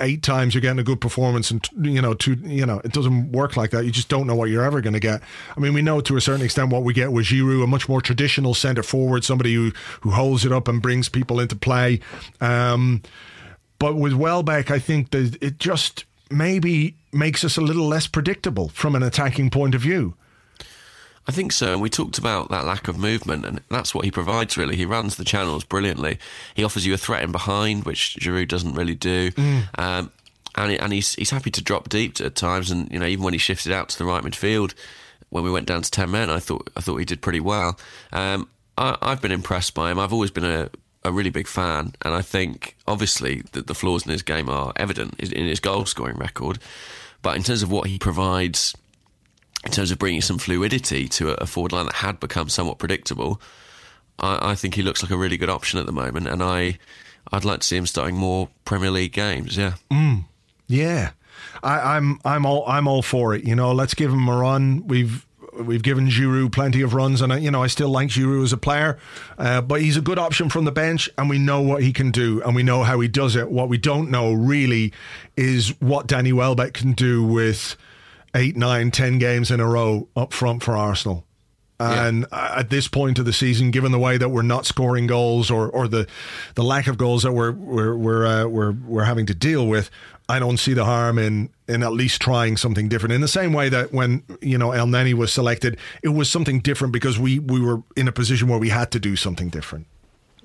[0.00, 3.32] eight times you're getting a good performance, and you know, two, you know, it doesn't
[3.32, 3.84] work like that.
[3.84, 5.22] You just don't know what you're ever going to get.
[5.56, 7.88] I mean, we know to a certain extent what we get with Giroud, a much
[7.88, 12.00] more traditional centre forward, somebody who who holds it up and brings people into play.
[12.40, 13.02] Um,
[13.78, 18.68] but with Welbeck, I think that it just maybe makes us a little less predictable
[18.68, 20.14] from an attacking point of view.
[21.28, 21.72] I think so.
[21.72, 24.76] And we talked about that lack of movement, and that's what he provides, really.
[24.76, 26.18] He runs the channels brilliantly.
[26.54, 29.30] He offers you a threat in behind, which Giroud doesn't really do.
[29.76, 30.10] Um,
[30.56, 32.70] and, he- and he's, he's happy to drop deep at times.
[32.70, 34.72] And, you know, even when he shifted out to the right midfield,
[35.28, 37.78] when we went down to 10 men, I thought, I thought he did pretty well.
[38.10, 38.48] Um,
[38.78, 39.98] I, I've been impressed by him.
[39.98, 40.70] I've always been a,
[41.04, 41.92] a really big fan.
[42.02, 45.84] And I think, obviously, that the flaws in his game are evident in his goal
[45.84, 46.58] scoring record.
[47.20, 48.74] But in terms of what he provides
[49.64, 53.40] in terms of bringing some fluidity to a, forward line that had become somewhat predictable,
[54.18, 56.78] I, I think he looks like a really good option at the moment, and I,
[57.32, 59.56] I'd like to see him starting more Premier League games.
[59.56, 59.74] Yeah,
[60.68, 61.10] Yeah,
[61.62, 63.44] I, I'm I'm all I'm all for it.
[63.44, 64.86] You know, let's give him a run.
[64.86, 65.26] We've
[65.60, 68.52] we've given Giroud plenty of runs, and I, you know I still like Giroud as
[68.52, 68.98] a player,
[69.38, 72.10] uh, but he's a good option from the bench, and we know what he can
[72.10, 73.50] do, and we know how he does it.
[73.50, 74.92] What we don't know really
[75.36, 77.76] is what Danny Welbeck can do with
[78.34, 81.24] eight, nine, ten games in a row up front for Arsenal.
[81.80, 85.48] And at this point of the season, given the way that we're not scoring goals
[85.48, 86.08] or, or the
[86.56, 89.88] the lack of goals that we're we're we're, uh, we're we're having to deal with,
[90.28, 93.12] I don't see the harm in in at least trying something different.
[93.12, 96.92] In the same way that when you know Elneny was selected, it was something different
[96.92, 99.86] because we we were in a position where we had to do something different.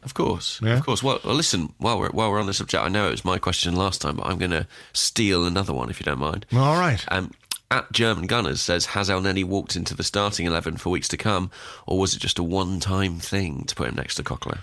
[0.03, 0.77] of course, Yeah.
[0.77, 1.01] of course.
[1.01, 3.39] Well, well, listen, while we're while we're on the subject, I know it was my
[3.39, 6.45] question last time, but I'm going to steal another one if you don't mind.
[6.53, 7.03] All right.
[7.07, 7.31] Um,
[7.74, 11.49] at German Gunners says, has Elneny walked into the starting eleven for weeks to come,
[11.88, 14.61] or was it just a one-time thing to put him next to Coquelin?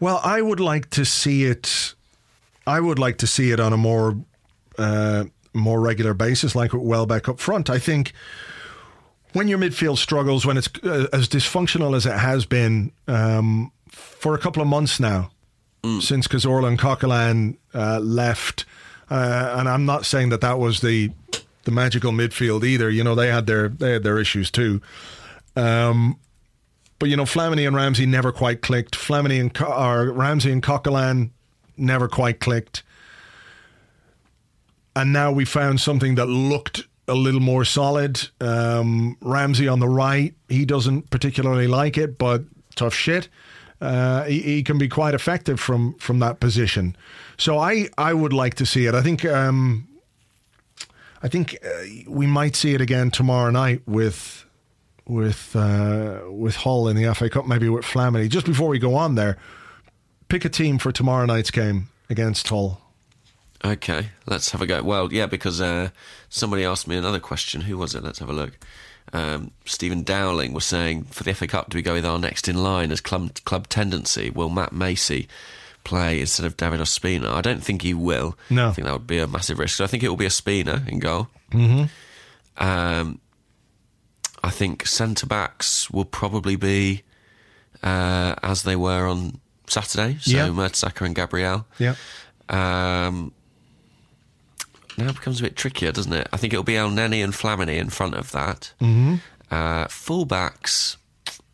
[0.00, 1.94] Well, I would like to see it.
[2.66, 4.16] I would like to see it on a more
[4.78, 5.24] uh,
[5.54, 7.70] more regular basis, like with Welbeck up front.
[7.70, 8.12] I think
[9.32, 14.34] when your midfield struggles, when it's uh, as dysfunctional as it has been um, for
[14.34, 15.30] a couple of months now,
[16.00, 18.64] since Cazorla and Coquelin uh, left,
[19.08, 21.12] uh, and I'm not saying that that was the
[21.66, 22.88] the magical midfield either.
[22.88, 24.80] You know, they had their they had their issues too.
[25.54, 26.18] Um,
[26.98, 28.96] but you know, Flamini and Ramsey never quite clicked.
[28.96, 31.30] Flamini and or Ramsey and Coquelin
[31.76, 32.82] never quite clicked.
[34.94, 38.28] And now we found something that looked a little more solid.
[38.40, 42.44] Um, Ramsey on the right, he doesn't particularly like it, but
[42.76, 43.28] tough shit.
[43.78, 46.96] Uh, he, he can be quite effective from from that position.
[47.36, 48.94] So I I would like to see it.
[48.94, 49.86] I think um,
[51.22, 51.68] I think uh,
[52.08, 54.44] we might see it again tomorrow night with
[55.06, 58.28] with uh, with Hull in the FA Cup, maybe with Flamini.
[58.28, 59.36] Just before we go on there,
[60.28, 62.80] pick a team for tomorrow night's game against Hull.
[63.64, 64.82] Okay, let's have a go.
[64.82, 65.88] Well, yeah, because uh,
[66.28, 67.62] somebody asked me another question.
[67.62, 68.02] Who was it?
[68.02, 68.58] Let's have a look.
[69.12, 72.48] um, Stephen Dowling was saying for the FA Cup, do we go with our next
[72.48, 74.30] in line as club, club tendency?
[74.30, 75.26] Will Matt Macey
[75.86, 77.28] play instead of David Ospina?
[77.30, 78.36] I don't think he will.
[78.50, 78.68] No.
[78.68, 79.76] I think that would be a massive risk.
[79.76, 81.28] So I think it will be Ospina in goal.
[81.52, 81.84] Mm-hmm.
[82.62, 83.20] Um,
[84.42, 87.02] I think centre backs will probably be
[87.82, 90.18] uh, as they were on Saturday.
[90.20, 90.48] So Yeah.
[90.48, 91.66] Mertesacker and Gabriel.
[91.78, 91.94] Yeah.
[92.48, 93.32] Um,
[94.98, 96.28] now it becomes a bit trickier, doesn't it?
[96.32, 98.72] I think it'll be Elneny and Flamini in front of that.
[98.80, 99.16] Mm-hmm.
[99.50, 100.96] Uh, fullbacks,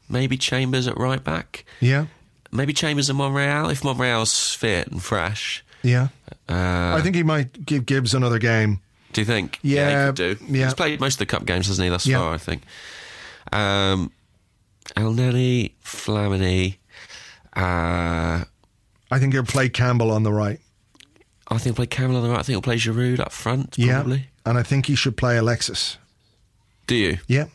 [0.09, 1.64] maybe Chambers at right back.
[1.80, 2.07] Yeah.
[2.53, 5.65] Maybe Chambers and Monreal if Monreal's fit and fresh.
[5.83, 6.09] Yeah.
[6.49, 8.81] Uh, I think he might give Gibbs another game.
[9.13, 9.59] do you think?
[9.63, 10.45] Yeah, he could do.
[10.49, 10.65] yeah.
[10.67, 11.89] He's played most of the cup games, hasn't he?
[11.91, 12.19] Thus Yeah.
[12.19, 12.63] far, I think.
[13.53, 14.13] Um,
[14.97, 16.77] El Flamini.
[17.55, 18.45] Uh,
[19.11, 20.59] I think he'll play Campbell on the right.
[21.49, 22.39] I think he'll play Campbell on the right.
[22.39, 23.77] I think he'll play Giroud up front.
[23.77, 23.95] Yeah.
[24.01, 24.29] Probably.
[24.47, 25.99] And I think he should play Alexis.
[26.87, 27.19] Do you?
[27.29, 27.47] Yeah.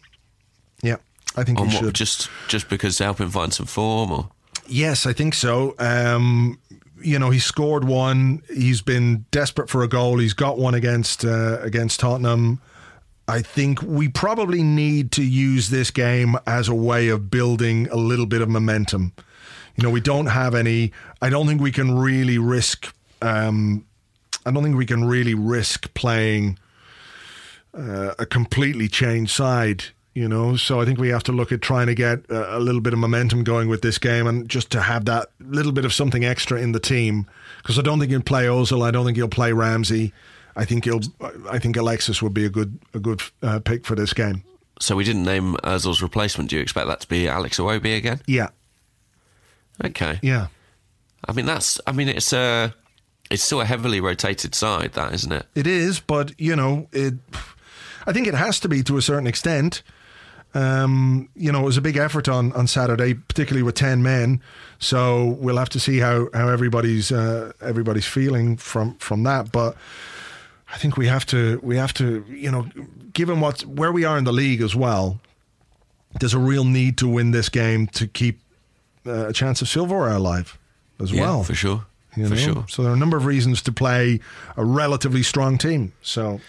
[0.83, 0.97] Yeah.
[1.35, 1.85] I think On he what?
[1.85, 1.93] should.
[1.95, 4.29] Just just because to help him find some form, or
[4.67, 5.75] Yes, I think so.
[5.79, 6.59] Um,
[7.01, 8.41] you know, he scored one.
[8.53, 10.19] He's been desperate for a goal.
[10.19, 12.61] He's got one against uh, against Tottenham.
[13.27, 17.97] I think we probably need to use this game as a way of building a
[17.97, 19.13] little bit of momentum.
[19.75, 20.91] You know, we don't have any.
[21.21, 22.93] I don't think we can really risk.
[23.21, 23.85] Um,
[24.45, 26.57] I don't think we can really risk playing
[27.77, 29.85] uh, a completely changed side.
[30.17, 32.59] You know, so I think we have to look at trying to get a, a
[32.59, 35.85] little bit of momentum going with this game, and just to have that little bit
[35.85, 37.27] of something extra in the team.
[37.61, 38.81] Because I don't think he'll play Ozil.
[38.83, 40.13] I don't think he'll play Ramsey.
[40.55, 41.01] I think he'll.
[41.47, 44.41] I think Alexis would be a good a good uh, pick for this game.
[44.81, 46.49] so we didn't name Özil's replacement.
[46.49, 48.19] Do you expect that to be Alex Iwobi again?
[48.25, 48.49] Yeah,
[49.85, 50.17] Okay.
[50.23, 50.47] yeah,
[51.29, 51.79] I mean that's.
[51.85, 52.73] I mean it's a.
[53.29, 55.45] It's still a heavily rotated side, that isn't it?
[55.53, 55.99] it is.
[55.99, 57.13] But you know, it.
[58.07, 59.83] I think it has to be to a certain extent.
[60.53, 64.41] Um, you know, it was a big effort on, on Saturday, particularly with ten men.
[64.79, 69.51] So we'll have to see how how everybody's uh, everybody's feeling from from that.
[69.51, 69.75] But
[70.73, 72.67] I think we have to we have to you know,
[73.13, 75.19] given what where we are in the league as well,
[76.19, 78.39] there's a real need to win this game to keep
[79.05, 80.57] uh, a chance of silverware alive
[80.99, 81.43] as well.
[81.43, 81.85] for sure.
[82.15, 82.41] you for know?
[82.41, 82.65] sure.
[82.67, 84.19] So there are a number of reasons to play
[84.55, 85.93] a relatively strong team.
[86.01, 86.39] So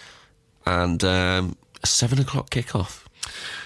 [0.65, 3.05] And um, a seven o'clock kickoff.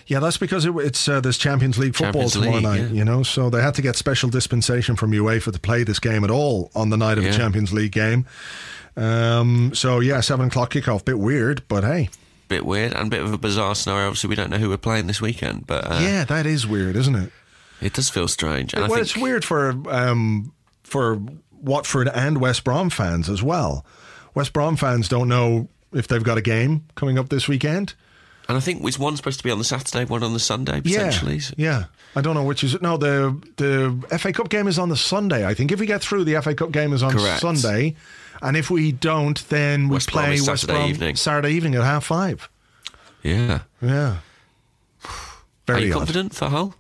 [0.08, 2.80] Yeah, that's because it, it's uh, there's Champions League football Champions tomorrow League, night.
[2.82, 2.88] yeah.
[2.98, 6.24] You know, so they had to get special dispensation from UEFA to play this game
[6.24, 7.32] at all on the night of Yeah.
[7.32, 8.26] the Champions League game.
[8.96, 11.06] Um, so yeah, seven o'clock kickoff.
[11.06, 12.10] Bit weird, but hey,
[12.50, 14.08] Bit weird and a bit of a bizarre scenario.
[14.08, 16.96] Obviously, we don't know who we're playing this weekend, but uh, yeah, that is weird,
[16.96, 17.32] isn't it?
[17.82, 18.74] it does feel strange.
[18.74, 20.52] And well, it's weird for um,
[20.84, 21.20] for
[21.62, 23.86] Watford and West Brom fans as well.
[24.36, 27.94] West Brom fans don't know if they've got a game coming up this weekend.
[28.50, 30.82] And I think was one supposed to be on the Saturday, one on the Sunday
[30.82, 31.40] potentially.
[31.56, 31.84] Yeah, yeah.
[32.16, 32.98] I don't know which is no.
[32.98, 35.46] The the FA Cup game is on the Sunday.
[35.48, 37.40] I think if we get through, the FA Cup game is on Correct.
[37.40, 37.96] Sunday,
[38.42, 41.16] and if we don't, then we West play West Saturday Brom evening.
[41.16, 42.50] Saturday evening at half five.
[43.24, 43.62] Yeah.
[43.82, 44.18] Yeah,
[45.70, 45.98] Are you odd.
[46.00, 46.76] confident for Hull?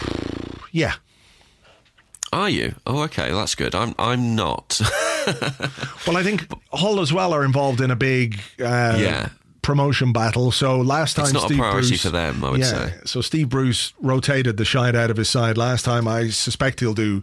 [0.70, 0.94] Yeah,
[2.30, 2.74] Are you?
[2.86, 3.74] Oh, okay, that's good.
[3.74, 3.94] I'm.
[3.98, 4.78] I'm not.
[6.06, 9.30] well, I think Hull as well are involved in a big uh, Yeah.
[9.68, 10.50] Promotion battle.
[10.50, 12.94] So last time It's not a Steve priority Bruce, for them, I would yeah, say.
[13.04, 16.08] So Steve Bruce rotated the shite out of his side last time.
[16.08, 17.22] I suspect he'll do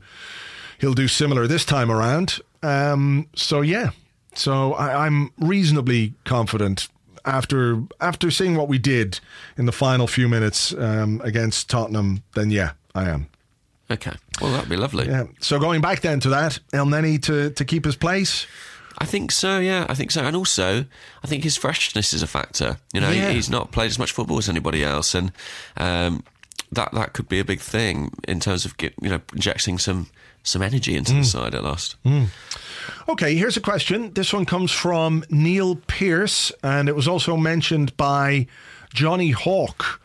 [0.77, 2.37] he'll do similar this time around.
[2.61, 3.89] Um, so yeah,
[4.35, 6.87] so I, I'm reasonably confident
[7.25, 9.19] after after seeing what we did
[9.57, 12.21] in the final few minutes um, against Tottenham.
[12.35, 13.27] Then yeah, I am.
[13.89, 14.13] okay.
[14.39, 15.07] Well, that'd be lovely.
[15.07, 15.23] Yeah.
[15.39, 18.45] So going back then to that, Elneny to to keep his place.
[18.97, 19.59] I think so.
[19.59, 20.23] Yeah, I think so.
[20.23, 20.85] And also,
[21.23, 22.77] I think his freshness is a factor.
[22.93, 23.31] You know, Yeah.
[23.31, 25.31] he's not played as much football as anybody else, and
[25.77, 26.23] um,
[26.71, 30.07] that that could be a big thing in terms of you know injecting some
[30.43, 31.19] some energy into Mm.
[31.19, 31.95] the side at last.
[33.09, 34.13] Okay, here's a question.
[34.13, 38.47] This one comes from Neil Pierce, and it was also mentioned by
[38.93, 39.99] Johnny Hawk,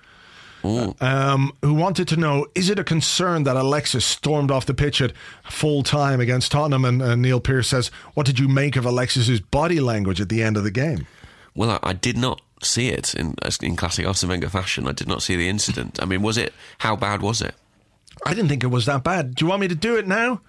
[0.65, 0.95] Ooh.
[1.01, 5.01] um, who wanted to know Is it a concern that Alexis stormed off the pitch
[5.01, 5.13] at
[5.45, 6.85] full time against Tottenham?
[6.85, 10.43] And, and Neil Pierce says, What did you make of Alexis's body language at the
[10.43, 11.07] end of the game?
[11.55, 14.87] Well, I, I did not see it in in classic Arsene Wenger fashion.
[14.87, 15.99] I did not see the incident.
[16.03, 16.53] I mean, was it?
[16.79, 17.55] How bad was it?
[18.27, 19.35] I didn't think it was that bad.
[19.35, 20.41] Do you want me to do it now?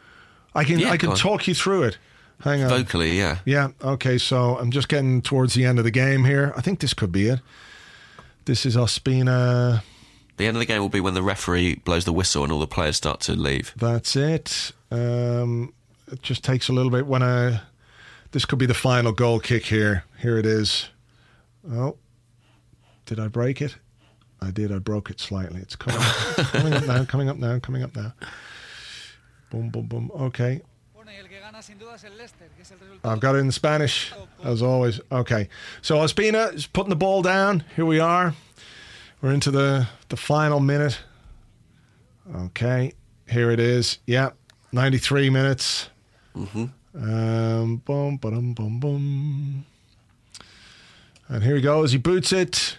[0.54, 1.98] I can Yeah, I can talk you through it.
[2.44, 2.70] Hang on.
[2.70, 3.38] Vocally, yeah.
[3.46, 6.54] Yeah, okay, so I'm just getting towards the end of the game here.
[6.58, 7.40] I think this could be it.
[8.46, 9.84] This is Ospina.
[10.38, 12.60] The end of the game will be when the referee blows the whistle and all
[12.60, 13.74] the players start to leave.
[13.76, 14.72] That's it.
[14.90, 15.74] Um,
[16.12, 17.62] it just takes a little bit when I.
[18.32, 20.06] This could be the final goal kick here.
[20.20, 20.90] Here it is.
[21.70, 21.98] Oh.
[23.06, 23.76] Did I break it?
[24.42, 24.72] I did.
[24.72, 25.62] I broke it slightly.
[25.62, 26.08] It's coming, up,
[26.54, 27.06] coming up now.
[27.06, 27.60] Coming up now.
[27.60, 28.14] Coming up now.
[29.52, 30.12] Boom, boom, boom.
[30.16, 30.62] Okay.
[33.04, 34.14] I've got it in Spanish,
[34.44, 35.00] as always.
[35.12, 35.50] Okay.
[35.82, 37.64] So Ospina is putting the ball down.
[37.76, 38.34] Here we are.
[39.22, 41.00] We're into the, the final minute.
[42.36, 42.94] Okay.
[43.30, 44.00] Here it is.
[44.06, 44.32] Yeah.
[44.72, 45.90] 93 minutes.
[46.36, 46.66] Mm-hmm.
[46.96, 49.66] Um, boom, boom, boom, boom.
[51.28, 51.92] And here he goes.
[51.92, 52.78] He boots it.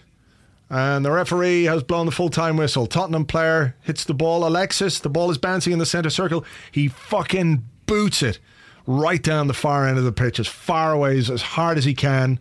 [0.69, 2.87] And the referee has blown the full time whistle.
[2.87, 4.47] Tottenham player hits the ball.
[4.47, 6.45] Alexis, the ball is bouncing in the centre circle.
[6.71, 8.39] He fucking boots it
[8.85, 11.85] right down the far end of the pitch, as far away as, as hard as
[11.85, 12.39] he can.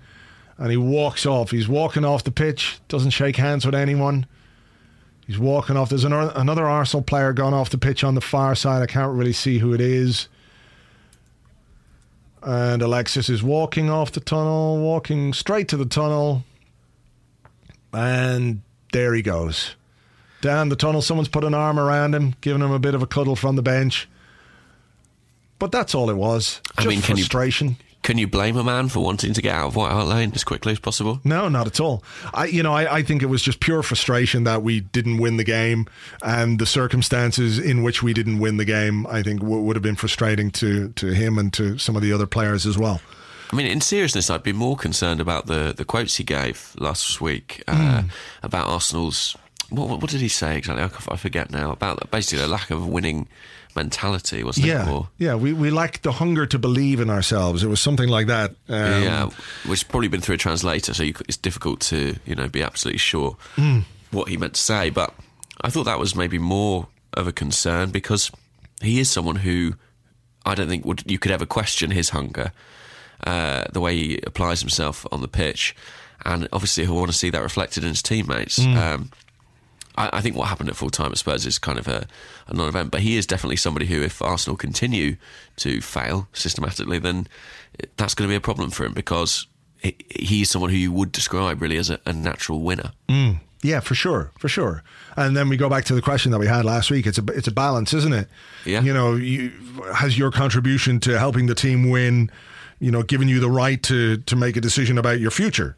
[0.59, 1.51] And he walks off.
[1.51, 4.27] He's walking off the pitch, doesn't shake hands with anyone.
[5.27, 5.89] He's walking off.
[5.89, 8.83] There's another, another Arsenal player gone off the pitch on the far side.
[8.83, 10.29] I can't really see who it is.
[12.43, 16.45] And Alexis is walking off the tunnel, walking straight to the tunnel.
[17.93, 19.77] And there he goes.
[20.41, 23.07] Down the tunnel, someone's put an arm around him, giving him a bit of a
[23.07, 24.09] cuddle from the bench.
[25.61, 26.61] But that's all it was.
[26.77, 27.77] I Just mean, can you- frustration.
[28.03, 30.43] Can you blame a man for wanting to get out of White Hart Lane as
[30.43, 31.21] quickly as possible?
[31.23, 32.03] No, not at all.
[32.35, 35.37] I, you know, I, I think it was just pure frustration that we didn't win
[35.37, 35.87] the game,
[36.21, 39.85] and the circumstances in which we didn't win the game, I think, w- would have
[39.85, 43.01] been frustrating to to him and to some of the other players as well.
[43.53, 47.21] I mean, in seriousness, I'd be more concerned about the, the quotes he gave last
[47.21, 48.03] week uh,
[48.43, 49.37] about Arsenal's.
[49.69, 50.83] What, what, what did he say exactly?
[51.09, 51.71] I forget now.
[51.71, 53.29] About basically the lack of winning
[53.75, 54.69] mentality, wasn't it?
[54.71, 57.63] Yeah, Or, yeah, we we lacked the hunger to believe in ourselves.
[57.63, 58.51] It was something like that.
[58.69, 59.25] Um, yeah,
[59.67, 62.63] which has probably been through a translator, so you, it's difficult to you know be
[62.63, 63.37] absolutely sure
[64.11, 64.91] what he meant to say.
[64.91, 65.15] But
[65.61, 68.31] I thought that was maybe more of a concern because
[68.81, 69.75] he is someone who
[70.45, 72.53] I don't think would you could ever question his hunger,
[73.27, 75.75] uh, the way he applies himself on the pitch,
[76.25, 78.59] and obviously he'll want to see that reflected in his teammates.
[78.59, 79.11] Um,
[79.97, 82.07] I, I think what happened at full time at Spurs is kind of a,
[82.49, 85.17] a non event, but he is definitely somebody who, if Arsenal continue
[85.57, 87.27] to fail systematically, then
[87.97, 89.47] that's going to be a problem for him because
[89.81, 92.93] he, he's someone who you would describe really as a, a natural winner.
[93.09, 93.41] Mm.
[93.63, 94.83] Yeah, for sure, for sure.
[95.17, 97.07] And then we go back to the question that we had last week.
[97.07, 98.29] It's a it's a balance, isn't it?
[98.65, 98.81] Yeah.
[98.81, 99.51] You know, you,
[99.95, 102.31] has your contribution to helping the team win,
[102.81, 105.77] you know, given you the right to to make a decision about your future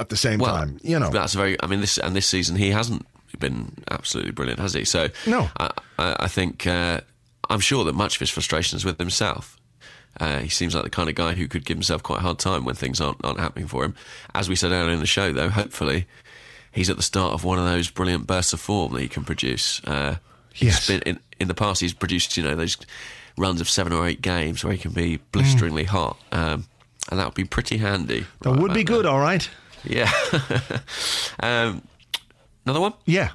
[0.00, 0.80] at the same Well, time?
[0.82, 1.56] You know, that's a very.
[1.62, 3.06] I mean, this and this season he hasn't
[3.38, 4.84] been absolutely brilliant, has he?
[4.84, 5.48] So No.
[5.58, 7.00] I, I, think uh,
[7.50, 9.56] I'm sure that much of his frustration is with himself.
[10.20, 12.38] Uh, he seems like the kind of guy who could give himself quite a hard
[12.38, 13.94] time when things aren't aren't happening for him.
[14.34, 16.06] As we said earlier in the show, though, hopefully
[16.72, 19.24] he's at the start of one of those brilliant bursts of form that he can
[19.24, 19.80] produce.
[19.84, 20.16] Uh,
[20.52, 20.86] he's Yes.
[20.88, 21.80] been in in the past.
[21.80, 22.76] He's produced you know those
[23.36, 26.66] runs of seven or eight games where he can be blisteringly hot, um,
[27.10, 28.22] and that would be pretty handy.
[28.22, 28.26] Mm.
[28.40, 29.06] that right would be about good.
[29.06, 29.48] All right.
[29.84, 30.10] yeah.
[31.40, 31.82] um,
[32.68, 32.92] another one?
[33.06, 33.30] Yeah.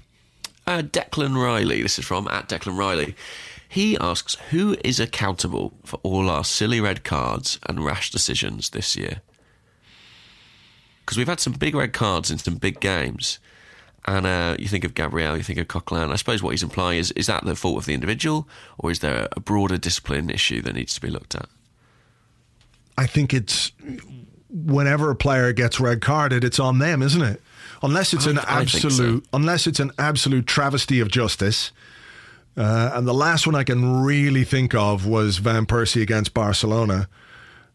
[0.67, 1.81] Uh, Declan Riley.
[1.81, 3.15] This is from at Declan Riley.
[3.67, 8.95] He asks, who is accountable for all our silly red cards and rash decisions this
[8.95, 9.21] year?
[10.99, 13.39] Because we've had some big red cards in some big games.
[14.05, 16.11] And uh, you think of Gabriel, you think of Coquelin.
[16.11, 18.99] I suppose what he's implying is is that the fault of the individual, or is
[18.99, 21.47] there a broader discipline issue that needs to be looked at?
[22.97, 23.71] I think it's
[24.49, 27.41] whenever a player gets red carded, it's on them, isn't it?
[27.83, 28.87] Unless it's I- an think so.
[28.87, 31.71] absolute, unless it's an absolute travesty of justice.
[32.55, 37.07] Uh, and the last one I can really think of was Van Persie against Barcelona,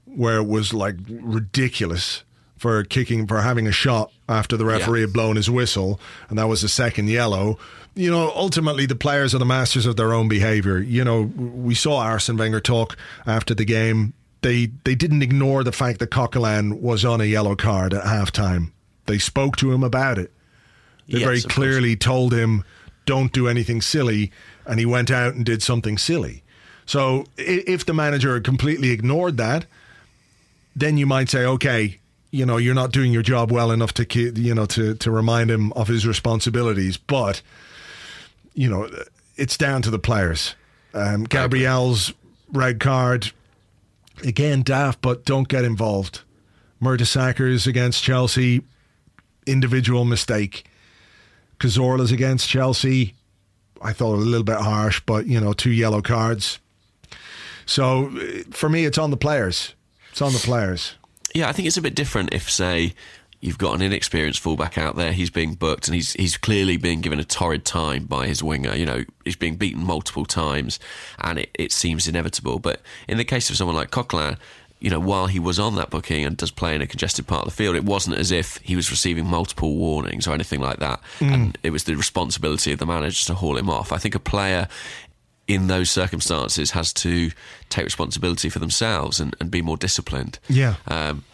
[0.05, 2.23] where it was like ridiculous
[2.57, 5.07] for kicking for having a shot after the referee Yeah.
[5.07, 7.59] had blown his whistle, and that was the second yellow.
[7.95, 10.79] You know, ultimately the players are the masters of their own behaviour.
[10.79, 12.97] You know, we saw Arsene Wenger talk
[13.27, 14.13] after the game.
[14.43, 18.71] They they didn't ignore the fact that Coquelin was on a yellow card at halftime.
[19.09, 20.31] They spoke to him about it.
[21.09, 21.55] They Yes, very of course.
[21.55, 22.63] clearly told him,
[23.07, 24.31] "Don't do anything silly,"
[24.67, 26.43] and he went out and did something silly.
[26.87, 29.67] So if the manager had completely ignored that,
[30.77, 31.99] then you might say, "Okay,
[32.31, 34.07] you know, you're not doing your job well enough to
[34.39, 37.43] you know to to remind him of his responsibilities." But
[38.55, 38.89] you know,
[39.37, 40.55] it's down to the players.
[40.95, 42.13] Um, Gabriel's
[42.53, 43.33] red card
[44.25, 46.21] again, daft, but don't get involved.
[46.83, 48.63] Mertesackers against Chelsea,
[49.49, 50.65] individual mistake.
[51.59, 53.15] Cazorla's against Chelsea.
[53.83, 56.59] I thought a little bit harsh, but you know, two yellow cards.
[57.67, 58.11] So
[58.51, 59.75] for me, it's on the players.
[60.11, 60.95] It's on the players.
[61.35, 62.95] Yeah, I think it's a bit different if, say,
[63.41, 67.01] you've got an inexperienced fullback out there, he's being booked and he's he's clearly being
[67.01, 68.75] given a torrid time by his winger.
[68.75, 70.79] You know, he's being beaten multiple times
[71.21, 72.59] and it, it seems inevitable.
[72.59, 74.39] But in the case of someone like Coquelin,
[74.81, 77.47] you know, while he was on that booking and does play in a congested part
[77.47, 80.79] of the field, it wasn't as if he was receiving multiple warnings or anything like
[80.79, 81.01] that.
[81.21, 83.93] And it was the responsibility of the manager to haul him off.
[83.93, 84.69] I think a player
[85.49, 87.31] in those circumstances has to
[87.71, 90.39] take responsibility for themselves and, and be more disciplined.
[90.49, 90.77] Yeah.
[90.87, 91.25] Um,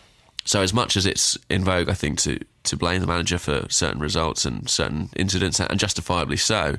[0.44, 3.66] so as much as it's in vogue, I think to to blame the manager for
[3.68, 6.78] certain results and certain incidents, and justifiably so,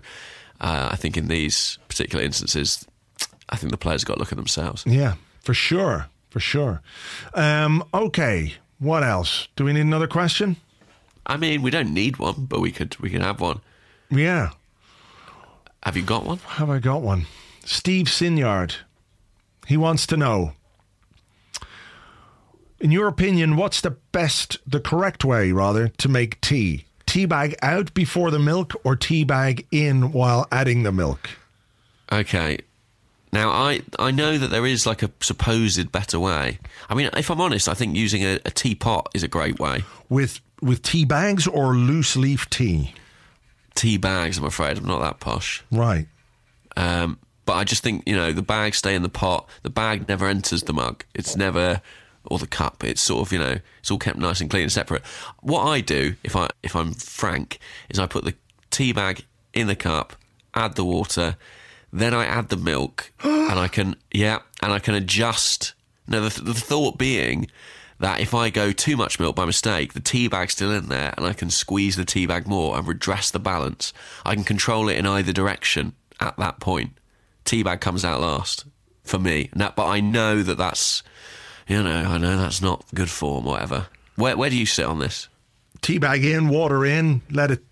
[0.59, 2.85] uh, I think in these particular instances,
[3.49, 4.83] I think the players got to look at themselves.
[4.87, 6.07] Yeah, for sure.
[6.35, 6.81] For sure.
[7.33, 8.55] Um, okay.
[8.79, 9.47] What else?
[9.55, 10.57] Do we need another question?
[11.25, 13.61] I mean, we don't need one, but we could we could have one.
[14.09, 14.49] Yeah.
[15.83, 16.39] Have you got one?
[16.39, 17.27] Have I got one?
[17.63, 18.75] Steve Sinyard.
[19.65, 20.51] He wants to know.
[22.81, 26.83] In your opinion, what's the best, the correct way, rather, to make tea?
[27.05, 31.29] Tea bag out before the milk or tea bag in while adding the milk?
[32.11, 32.57] Okay.
[33.31, 36.59] Now I I know that there is like a supposed better way.
[36.89, 39.83] I mean, if I'm honest, I think using a, a teapot is a great way.
[40.09, 42.93] With with tea bags or loose leaf tea?
[43.73, 45.63] Tea bags, I'm afraid, I'm not that posh.
[45.69, 46.07] Right.
[46.77, 49.47] Um, but I just think you know the bags stay in the pot.
[49.63, 51.03] The bag never enters the mug.
[51.13, 51.81] It's never
[52.25, 52.83] or the cup.
[52.83, 55.03] It's sort of you know it's all kept nice and clean and separate.
[55.41, 57.59] What I do, if I if I'm frank,
[57.89, 58.33] is I put the
[58.71, 60.13] tea bag in the cup,
[60.53, 61.37] add the water,
[61.99, 65.73] then I add the milk, and I can yeah, and I can adjust.
[66.07, 67.47] No, the, the thought being
[67.99, 71.13] that if I go too much milk by mistake, the tea bag's still in there,
[71.17, 73.93] and I can squeeze the tea bag more and redress the balance.
[74.25, 76.97] I can control it in either direction at that point.
[77.45, 78.65] Tea bag comes out last
[79.03, 81.03] for me, now, but I know that that's
[81.67, 83.87] you know I know that's not good form, or whatever.
[84.15, 85.27] Where where do you sit on this?
[85.81, 87.63] Tea bag in, water in, let it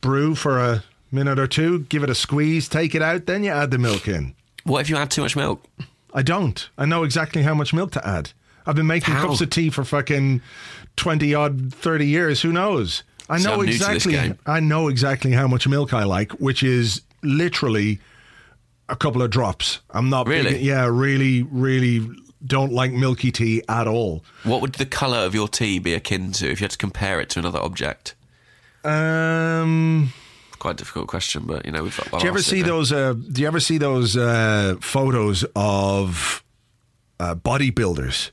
[0.00, 3.50] brew for a minute or two, give it a squeeze, take it out, then you
[3.50, 4.34] add the milk in.
[4.64, 5.64] What if you add too much milk?
[6.14, 6.68] I don't.
[6.78, 8.32] I know exactly how much milk to add.
[8.66, 9.26] I've been making How?
[9.26, 10.40] cups of tea for fucking
[10.96, 12.42] 20 odd 30 years.
[12.42, 13.02] Who knows?
[13.28, 14.38] I know I'm new to this exactly.
[14.46, 17.98] I know exactly how much milk I like, which is literally
[18.88, 19.80] a couple of drops.
[19.90, 20.58] I'm not big- Really?
[20.60, 22.08] yeah, really really
[22.44, 24.24] don't like milky tea at all.
[24.44, 27.20] What would the colour of your tea be akin to if you had to compare
[27.20, 28.14] it to another object?
[28.84, 30.12] Um
[30.62, 31.96] Quite a difficult question, but you know we've.
[31.96, 32.92] Do you ever see those?
[32.92, 36.44] Uh, do you ever see those uh, photos of
[37.18, 38.30] uh, bodybuilders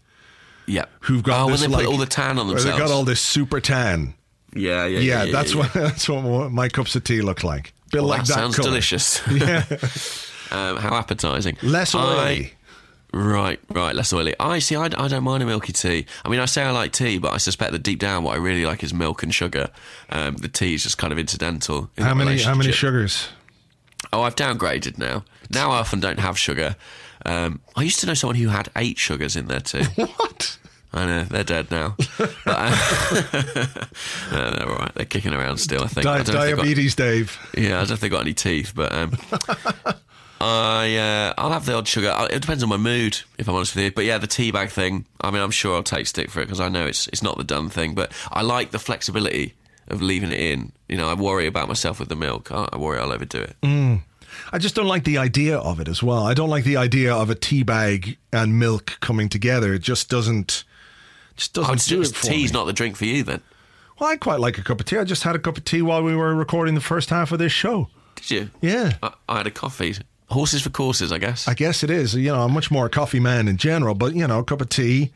[0.67, 0.86] Yeah.
[1.01, 2.65] who've got oh, this when they like, put all the tan on themselves.
[2.77, 4.13] They got all this super tan.
[4.53, 5.32] yeah, yeah, Yeah, yeah.
[5.32, 7.73] that's yeah, what that's what my cups of tea look like.
[7.91, 8.69] Bit Well, like that that sounds colour.
[8.69, 9.21] delicious.
[9.32, 9.65] Yeah,
[10.51, 11.57] um, how appetising.
[11.63, 11.99] less I-
[12.30, 12.53] oily.
[13.12, 14.36] Right, right, less oily.
[14.39, 14.76] I see.
[14.76, 16.05] I, I don't mind a milky tea.
[16.24, 18.38] I mean, I say I like tea, but I suspect that deep down, what I
[18.38, 19.70] really like is milk and sugar.
[20.10, 21.89] Um, the tea is just kind of incidental.
[21.97, 22.39] in How many?
[22.39, 23.30] How many sugars?
[24.14, 25.24] Oh, I've downgraded now.
[25.49, 26.76] Now I often don't have sugar.
[27.26, 29.84] Um, I used to know someone who had eight sugars in there too.
[29.97, 30.57] What?
[30.91, 32.76] I know they're dead now, but uh,
[34.32, 34.91] no, they're all right.
[34.95, 35.84] They're kicking around still.
[35.84, 36.03] I think.
[36.03, 37.38] Di- if they've got- diabetes, Dave.
[37.55, 39.12] yeah, I don't if they got any teeth, but um,
[40.41, 42.15] I uh, I'll have the odd sugar.
[42.31, 43.91] It depends on my mood, if I'm honest with you.
[43.91, 45.05] But yeah, the tea bag thing.
[45.21, 47.37] I mean, I'm sure I'll take stick for it because I know it's it's not
[47.37, 47.93] the done thing.
[47.93, 49.53] But I like the flexibility
[49.89, 50.71] of leaving it in.
[50.87, 52.51] You know, I worry about myself with the milk.
[52.51, 53.55] I, I worry I'll overdo it.
[54.51, 56.23] I just don't like the idea of it as well.
[56.25, 59.73] I don't like the idea of a tea bag and milk coming together.
[59.73, 60.63] It just doesn't.
[61.35, 62.59] Just doesn't Oh, it's do just, it for tea's me.
[62.59, 63.41] not the drink for you then.
[63.99, 64.97] Well, I quite like a cup of tea.
[64.97, 67.39] I just had a cup of tea while we were recording the first half of
[67.39, 67.89] this show.
[68.15, 68.49] Did you?
[68.61, 68.93] Yeah.
[69.03, 69.95] I, I had a coffee.
[70.30, 71.47] Horses for courses, I guess.
[71.47, 72.13] I guess it is.
[72.15, 74.61] You know, I'm much more a coffee man in general, but you know, a cup
[74.61, 75.11] of tea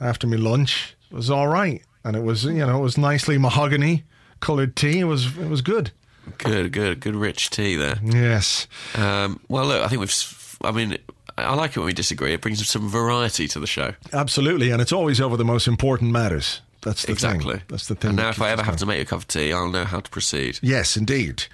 [0.00, 4.04] after my lunch was all right, and it was you know it was nicely mahogany
[4.40, 5.00] coloured tea.
[5.00, 5.90] It was it was good.
[6.38, 7.98] good, good, good, rich tea there.
[8.02, 10.58] Yes, Um, well, look, I think we've.
[10.62, 10.96] I mean,
[11.36, 12.32] I like it when we disagree.
[12.32, 13.94] It brings some variety to the show.
[14.12, 16.60] absolutely, and it's always over the most important matters.
[16.82, 17.54] That's the Exactly.
[17.54, 17.62] thing.
[17.68, 18.10] That's the thing.
[18.10, 20.00] And now, if I ever have to make a cup of tea, I'll know how
[20.00, 20.58] to proceed.
[20.62, 21.44] yes, indeed.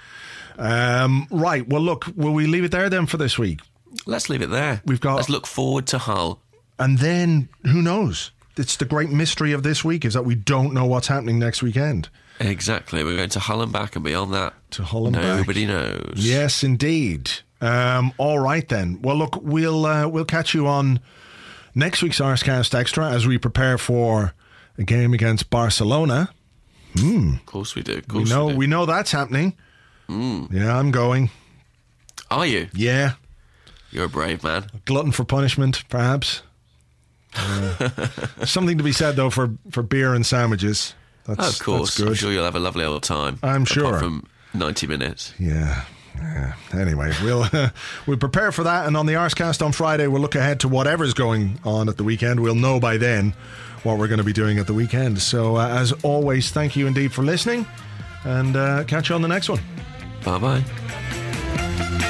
[0.61, 1.67] Um, right.
[1.67, 3.61] Well, look, will we leave it there then for this week?
[4.07, 4.83] Let's leave it there.
[4.85, 6.41] We've got- Let's look forward to Hull.
[6.79, 8.31] And then who knows?
[8.57, 11.63] It's the great mystery of this week is that we don't know what's happening next
[11.63, 12.09] weekend.
[12.39, 13.03] Exactly.
[13.05, 15.25] We're going to Hull and back, and beyond that, To Hull and back.
[15.39, 16.15] nobody knows.
[16.17, 17.31] Yes, indeed.
[17.61, 19.01] Um, all right then.
[19.03, 21.01] Well, look, we'll uh, we'll catch you on
[21.75, 24.33] next week's Arsecast Extra as we prepare for
[24.79, 26.31] a game against Barcelona.
[26.97, 27.99] Of course we do.
[27.99, 28.59] Of We know we do.
[28.59, 29.55] we know that's happening.
[30.11, 30.47] Hmm.
[30.51, 31.31] Yeah, I'm going.
[32.33, 32.69] Are you?
[32.75, 33.13] Yeah,
[33.93, 34.67] You're a brave man.
[34.85, 36.43] glutton for punishment, perhaps.
[37.33, 37.89] Uh,
[38.45, 40.95] something to be said though for for beer and sandwiches.
[41.27, 41.81] That's, Oh, of course.
[41.91, 42.09] that's good.
[42.09, 43.39] I'm sure you'll have a lovely old time.
[43.45, 44.01] I'm sure.
[44.01, 45.33] From 90 minutes.
[45.39, 45.85] Yeah.
[46.75, 47.47] Anyway, we'll
[48.07, 51.15] we'll prepare for that, and on the Arsecast on Friday, we'll look ahead to whatever's
[51.15, 52.41] going on at the weekend.
[52.41, 53.33] We'll know by then
[53.85, 55.23] what we're going to be doing at the weekend.
[55.23, 57.65] So, uh, as always, thank you indeed for listening,
[58.25, 59.61] and uh, catch you on the next one.
[60.25, 62.07] Bye bye.